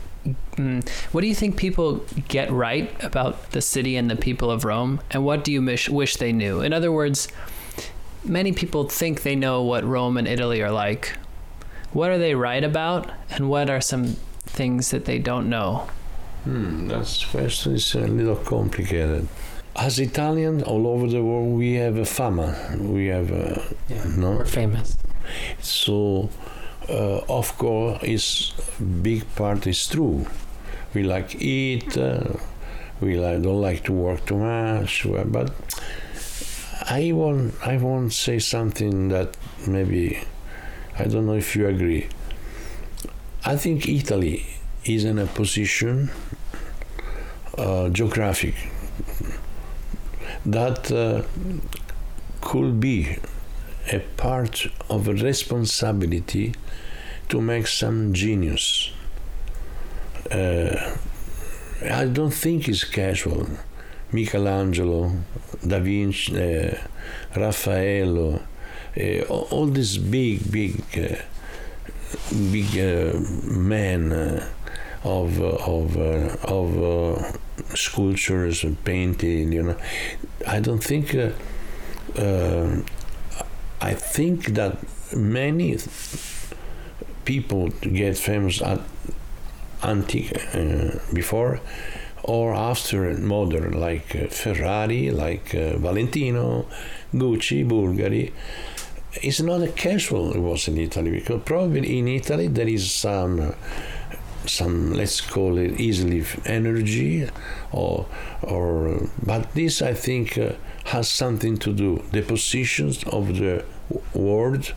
Mm, 0.57 0.89
what 1.13 1.21
do 1.21 1.29
you 1.29 1.37
think 1.37 1.57
people 1.57 2.05
get 2.27 2.51
right 2.51 2.91
about 3.05 3.53
the 3.53 3.61
city 3.61 3.95
and 3.95 4.11
the 4.11 4.17
people 4.17 4.51
of 4.51 4.65
Rome, 4.65 5.01
and 5.13 5.25
what 5.25 5.45
do 5.45 5.53
you 5.53 5.63
wish, 5.63 5.89
wish 5.89 6.17
they 6.17 6.33
knew? 6.33 6.61
In 6.63 6.73
other 6.73 6.91
words, 6.91 7.29
many 8.25 8.51
people 8.53 8.89
think 8.89 9.23
they 9.23 9.37
know 9.37 9.63
what 9.63 9.85
Rome 9.85 10.17
and 10.17 10.27
Italy 10.27 10.61
are 10.63 10.73
like. 10.73 11.17
What 11.93 12.11
are 12.11 12.19
they 12.19 12.35
right 12.35 12.65
about, 12.65 13.13
and 13.31 13.49
what 13.49 13.71
are 13.71 13.81
some 13.81 14.17
things 14.47 14.91
that 14.91 15.05
they 15.05 15.21
don't 15.21 15.49
know? 15.49 15.87
Hmm, 16.43 16.89
that 16.89 17.25
question 17.31 17.75
is 17.75 17.95
a 17.95 18.01
little 18.01 18.37
complicated. 18.37 19.29
As 19.77 20.01
Italians 20.01 20.63
all 20.63 20.87
over 20.87 21.07
the 21.07 21.23
world, 21.23 21.57
we 21.57 21.75
have 21.75 21.99
a 21.99 22.07
fama. 22.07 22.57
We 22.81 23.07
have 23.07 23.31
a, 23.31 23.63
yeah, 23.89 24.05
no? 24.17 24.31
We're 24.33 24.47
famous. 24.47 24.97
So, 25.61 26.31
uh, 26.89 27.21
of 27.29 27.57
course, 27.59 28.03
is 28.03 28.53
big 29.03 29.23
part 29.35 29.67
is 29.67 29.87
true. 29.87 30.27
We 30.95 31.03
like 31.03 31.35
eat. 31.41 31.97
Uh, 31.97 32.35
we 33.01 33.19
like, 33.19 33.43
don't 33.43 33.61
like 33.61 33.85
to 33.85 33.93
work 33.93 34.25
too 34.27 34.39
much. 34.39 35.07
But 35.27 35.53
I 36.89 37.13
won't. 37.13 37.55
I 37.67 37.77
won't 37.77 38.13
say 38.13 38.39
something 38.39 39.09
that 39.09 39.37
maybe 39.67 40.21
I 40.99 41.05
don't 41.05 41.27
know 41.27 41.35
if 41.35 41.55
you 41.57 41.67
agree. 41.69 42.09
I 43.45 43.57
think 43.57 43.89
Italy 43.89 44.47
is 44.85 45.05
in 45.05 45.19
a 45.19 45.27
position 45.27 46.11
uh, 47.59 47.89
geographic 47.89 48.55
that 50.45 50.91
uh, 50.93 51.23
could 52.41 52.81
be 52.81 53.19
a 53.93 54.01
part 54.17 54.67
of 54.89 55.09
responsibility 55.09 56.55
to 57.29 57.41
make 57.41 57.67
some 57.67 58.13
genius. 58.13 58.91
Uh, 60.31 60.97
I 61.85 62.07
don't 62.07 62.33
think 62.35 62.69
it's 62.69 62.85
casual. 62.85 63.47
Michelangelo, 64.13 65.13
Da 65.67 65.79
Vinci, 65.79 66.33
uh, 66.37 66.77
Raffaello, 67.37 68.41
uh, 68.99 69.21
all 69.29 69.67
these 69.67 69.99
big, 69.99 70.51
big, 70.51 70.81
uh, 70.97 71.17
big 72.51 72.79
uh, 72.79 73.19
men 73.43 74.13
uh, 74.13 74.49
of 75.05 75.41
of 75.41 75.97
of 75.97 77.39
sculptures 77.75 78.65
and 78.65 78.83
painting. 78.85 79.53
You 79.53 79.63
know, 79.63 79.77
I 80.47 80.61
don't 80.61 80.83
think. 80.83 81.15
Uh, 81.15 81.31
I 83.81 83.95
think 83.95 84.55
that 84.55 84.79
many 85.15 85.79
people 87.25 87.69
get 87.69 88.17
famous 88.17 88.63
at 88.63 88.81
antique 89.83 90.33
uh, 90.55 90.99
before 91.13 91.61
or 92.23 92.55
after 92.55 93.15
modern, 93.15 93.79
like 93.79 94.17
uh, 94.17 94.27
Ferrari, 94.27 95.11
like 95.11 95.55
uh, 95.55 95.77
Valentino, 95.79 96.67
Gucci, 97.15 97.65
Bulgari. 97.67 98.33
It's 99.23 99.41
not 99.41 99.63
a 99.63 99.69
casual 99.69 100.33
it 100.35 100.41
was 100.41 100.69
in 100.69 100.77
Italy 100.79 101.11
because 101.11 101.43
probably 101.45 101.99
in 101.99 102.09
Italy 102.09 102.49
there 102.49 102.69
is 102.69 102.91
some 102.91 103.55
some 104.47 104.93
let's 104.93 105.21
call 105.21 105.59
it 105.59 105.81
easily 105.81 106.25
energy 106.45 107.29
or 107.73 108.07
or 108.43 109.09
but 109.25 109.53
this 109.55 109.83
i 109.83 109.93
think 109.93 110.39
uh, 110.39 110.53
has 110.85 111.09
something 111.09 111.57
to 111.57 111.73
do 111.73 112.03
the 112.13 112.23
positions 112.23 113.03
of 113.05 113.39
the 113.39 113.65
world 114.15 114.73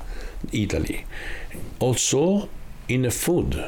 italy. 0.51 1.05
Also 1.79 2.49
in 2.87 3.03
the 3.03 3.11
food 3.11 3.63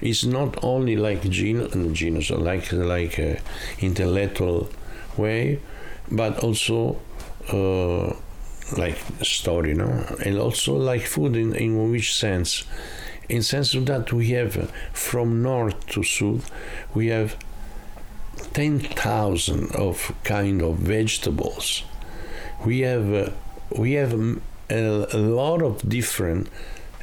it's 0.00 0.24
not 0.24 0.62
only 0.64 0.96
like 0.96 1.28
genus, 1.28 1.74
genus 1.92 2.30
like 2.30 2.72
like 2.72 3.18
uh, 3.18 3.34
intellectual 3.80 4.68
way 5.16 5.60
but 6.10 6.38
also 6.42 7.00
uh, 7.52 8.12
like 8.76 8.98
story 9.22 9.74
no? 9.74 10.04
And 10.24 10.38
also 10.38 10.76
like 10.76 11.02
food 11.02 11.36
in, 11.36 11.54
in 11.54 11.90
which 11.90 12.14
sense 12.14 12.64
in 13.30 13.42
sense 13.42 13.74
of 13.74 13.86
that 13.86 14.12
we 14.12 14.30
have 14.30 14.56
uh, 14.56 14.66
from 14.92 15.42
north 15.42 15.86
to 15.86 16.02
south 16.02 16.50
we 16.94 17.08
have 17.08 17.36
10,000 18.54 19.74
of 19.74 20.12
kind 20.24 20.62
of 20.62 20.76
vegetables. 20.76 21.84
We 22.64 22.80
have 22.80 23.12
uh, 23.12 23.30
we 23.76 23.92
have 23.92 24.12
a, 24.12 25.06
a, 25.12 25.18
lot 25.18 25.62
of 25.62 25.88
different 25.88 26.48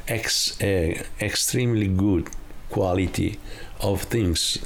ex, 0.06 0.60
uh, 0.60 1.02
extremely 1.20 1.88
good 1.88 2.28
quality 2.70 3.38
of 3.80 4.02
things. 4.02 4.58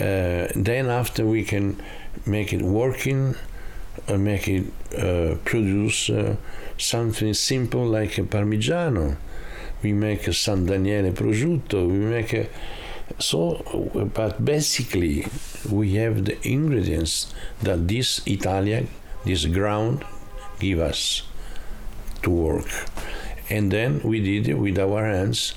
Uh, 0.00 0.48
then 0.54 0.88
after 0.88 1.26
we 1.26 1.44
can 1.44 1.80
make 2.24 2.52
it 2.52 2.62
working 2.62 3.34
uh, 4.08 4.16
make 4.16 4.48
it 4.48 4.72
uh, 4.98 5.36
produce 5.44 6.10
something 6.78 7.34
simple 7.34 7.84
like 7.84 8.16
a 8.18 8.22
parmigiano 8.22 9.16
we 9.82 9.92
make 9.92 10.26
a 10.28 10.32
San 10.32 10.66
Daniele 10.66 11.12
prosciutto, 11.12 11.86
we 11.86 11.98
make 11.98 12.32
a 12.32 12.46
so 13.18 14.10
but 14.14 14.44
basically 14.44 15.26
we 15.70 15.94
have 15.94 16.24
the 16.24 16.36
ingredients 16.48 17.34
that 17.62 17.86
this 17.88 18.20
Italia, 18.26 18.84
this 19.24 19.44
ground 19.46 20.04
give 20.58 20.80
us 20.80 21.22
to 22.22 22.30
work. 22.30 22.68
And 23.50 23.70
then 23.70 24.00
we 24.02 24.20
did 24.20 24.48
it 24.48 24.54
with 24.54 24.78
our 24.78 25.04
hands 25.04 25.54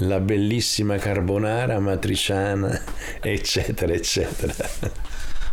la 0.00 0.18
bellissima 0.18 0.98
carbonara 0.98 1.80
matriciana, 1.80 2.82
etc., 3.24 3.90
etc. 3.90 4.90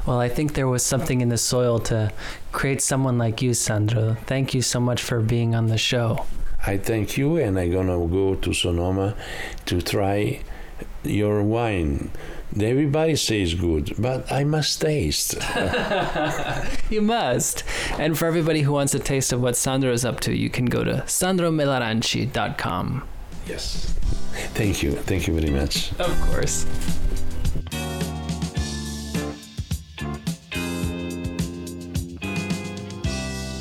Well, 0.06 0.20
I 0.20 0.30
think 0.30 0.54
there 0.54 0.68
was 0.68 0.84
something 0.84 1.22
in 1.22 1.30
the 1.30 1.38
soil 1.38 1.80
to 1.90 2.12
create 2.52 2.80
someone 2.80 3.18
like 3.18 3.42
you, 3.42 3.56
Sandro. 3.56 4.16
Thank 4.28 4.54
you 4.54 4.62
so 4.62 4.80
much 4.80 5.02
for 5.02 5.20
being 5.20 5.56
on 5.56 5.66
the 5.66 5.80
show. 5.80 6.28
I 6.68 6.78
thank 6.78 7.18
you, 7.18 7.38
and 7.38 7.60
I'm 7.60 7.72
gonna 7.72 8.08
go 8.08 8.36
to 8.36 8.54
Sonoma 8.54 9.16
to 9.68 9.82
try 9.82 10.42
your 11.04 11.44
wine. 11.44 12.12
Everybody 12.60 13.16
says 13.18 13.54
good, 13.54 13.94
but 13.98 14.32
I 14.32 14.46
must 14.46 14.82
taste. 14.82 15.36
you 16.90 17.02
must. 17.02 17.64
And 18.00 18.18
for 18.18 18.26
everybody 18.26 18.62
who 18.62 18.72
wants 18.72 18.96
a 18.96 19.00
taste 19.00 19.34
of 19.34 19.42
what 19.42 19.56
Sandro 19.56 19.92
is 19.92 20.06
up 20.06 20.22
to, 20.22 20.34
you 20.34 20.50
can 20.50 20.66
go 20.66 20.84
to 20.84 21.04
sandromelaranci.com. 21.06 23.08
Yes. 23.46 23.94
Thank 24.54 24.84
you. 24.84 24.94
Thank 24.94 25.28
you 25.28 25.40
very 25.40 25.52
much. 25.52 25.92
Of 26.00 26.20
course. 26.22 26.66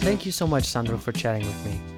Thank 0.00 0.26
you 0.26 0.32
so 0.32 0.46
much, 0.46 0.64
Sandro, 0.64 0.98
for 0.98 1.12
chatting 1.12 1.46
with 1.46 1.64
me. 1.64 1.93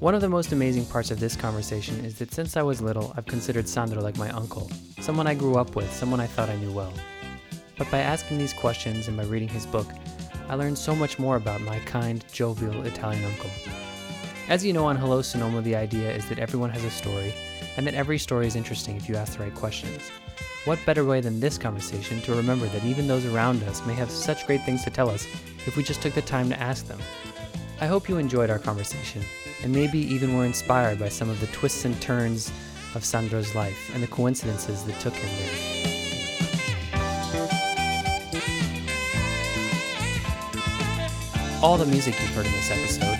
One 0.00 0.14
of 0.14 0.22
the 0.22 0.30
most 0.30 0.52
amazing 0.52 0.86
parts 0.86 1.10
of 1.10 1.20
this 1.20 1.36
conversation 1.36 2.02
is 2.06 2.18
that 2.20 2.32
since 2.32 2.56
I 2.56 2.62
was 2.62 2.80
little, 2.80 3.12
I've 3.18 3.26
considered 3.26 3.68
Sandro 3.68 4.00
like 4.00 4.16
my 4.16 4.30
uncle, 4.30 4.70
someone 4.98 5.26
I 5.26 5.34
grew 5.34 5.56
up 5.56 5.76
with, 5.76 5.92
someone 5.92 6.20
I 6.20 6.26
thought 6.26 6.48
I 6.48 6.56
knew 6.56 6.72
well. 6.72 6.94
But 7.76 7.90
by 7.90 7.98
asking 7.98 8.38
these 8.38 8.54
questions 8.54 9.08
and 9.08 9.16
by 9.18 9.24
reading 9.24 9.50
his 9.50 9.66
book, 9.66 9.86
I 10.48 10.54
learned 10.54 10.78
so 10.78 10.96
much 10.96 11.18
more 11.18 11.36
about 11.36 11.60
my 11.60 11.80
kind, 11.80 12.24
jovial 12.32 12.86
Italian 12.86 13.22
uncle. 13.26 13.50
As 14.48 14.64
you 14.64 14.72
know 14.72 14.86
on 14.86 14.96
Hello 14.96 15.20
Sonoma, 15.20 15.60
the 15.60 15.76
idea 15.76 16.10
is 16.10 16.26
that 16.30 16.38
everyone 16.38 16.70
has 16.70 16.82
a 16.82 16.90
story, 16.90 17.34
and 17.76 17.86
that 17.86 17.92
every 17.92 18.16
story 18.16 18.46
is 18.46 18.56
interesting 18.56 18.96
if 18.96 19.06
you 19.06 19.16
ask 19.16 19.36
the 19.36 19.44
right 19.44 19.54
questions. 19.54 20.08
What 20.64 20.78
better 20.86 21.04
way 21.04 21.20
than 21.20 21.40
this 21.40 21.58
conversation 21.58 22.22
to 22.22 22.34
remember 22.34 22.66
that 22.68 22.84
even 22.84 23.06
those 23.06 23.26
around 23.26 23.62
us 23.64 23.84
may 23.84 23.94
have 23.96 24.10
such 24.10 24.46
great 24.46 24.64
things 24.64 24.82
to 24.84 24.90
tell 24.90 25.10
us 25.10 25.26
if 25.66 25.76
we 25.76 25.82
just 25.82 26.00
took 26.00 26.14
the 26.14 26.22
time 26.22 26.48
to 26.48 26.58
ask 26.58 26.86
them? 26.86 27.00
I 27.82 27.86
hope 27.86 28.10
you 28.10 28.18
enjoyed 28.18 28.50
our 28.50 28.58
conversation 28.58 29.22
and 29.62 29.72
maybe 29.72 29.98
even 29.98 30.36
were 30.36 30.44
inspired 30.44 30.98
by 30.98 31.08
some 31.08 31.30
of 31.30 31.40
the 31.40 31.46
twists 31.46 31.86
and 31.86 31.98
turns 32.02 32.52
of 32.94 33.06
Sandro's 33.06 33.54
life 33.54 33.90
and 33.94 34.02
the 34.02 34.06
coincidences 34.06 34.84
that 34.84 35.00
took 35.00 35.14
him 35.14 35.30
there. 35.38 35.56
All 41.62 41.78
the 41.78 41.86
music 41.86 42.14
you've 42.20 42.34
heard 42.34 42.44
in 42.44 42.52
this 42.52 42.70
episode 42.70 43.18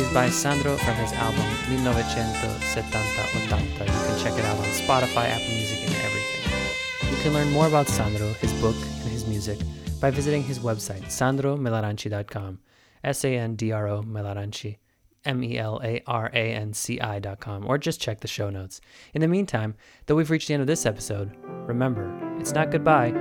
is 0.00 0.12
by 0.12 0.28
Sandro 0.28 0.76
from 0.76 0.96
his 0.96 1.12
album 1.12 1.46
1970-80. 1.70 2.98
You 3.30 3.86
can 3.86 4.18
check 4.24 4.36
it 4.36 4.44
out 4.44 4.58
on 4.58 4.64
Spotify, 4.64 5.28
Apple 5.28 5.54
Music, 5.54 5.78
and 5.86 5.94
everything. 5.94 7.12
You 7.12 7.16
can 7.22 7.32
learn 7.32 7.52
more 7.52 7.68
about 7.68 7.86
Sandro, 7.86 8.32
his 8.34 8.52
book, 8.54 8.74
and 8.74 9.08
his 9.08 9.24
music 9.24 9.60
by 10.00 10.10
visiting 10.10 10.42
his 10.42 10.58
website, 10.58 11.04
sandromelaranci.com. 11.04 12.58
S 13.04 13.24
A 13.24 13.36
N 13.36 13.54
D 13.54 13.72
R 13.72 13.86
O 13.88 14.02
Melaranci. 14.02 14.78
M 15.24 15.42
E 15.42 15.58
L 15.58 15.80
A 15.82 16.02
R 16.06 16.30
A 16.34 16.52
N 16.52 16.72
C 16.72 17.00
I.com, 17.00 17.66
or 17.66 17.78
just 17.78 18.00
check 18.00 18.20
the 18.20 18.28
show 18.28 18.50
notes. 18.50 18.80
In 19.14 19.20
the 19.20 19.28
meantime, 19.28 19.74
though 20.06 20.16
we've 20.16 20.30
reached 20.30 20.48
the 20.48 20.54
end 20.54 20.60
of 20.60 20.66
this 20.66 20.86
episode, 20.86 21.32
remember, 21.66 22.14
it's 22.38 22.52
not 22.52 22.70
goodbye, 22.70 23.12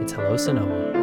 it's 0.00 0.12
hello, 0.12 0.36
Sonoma. 0.36 0.93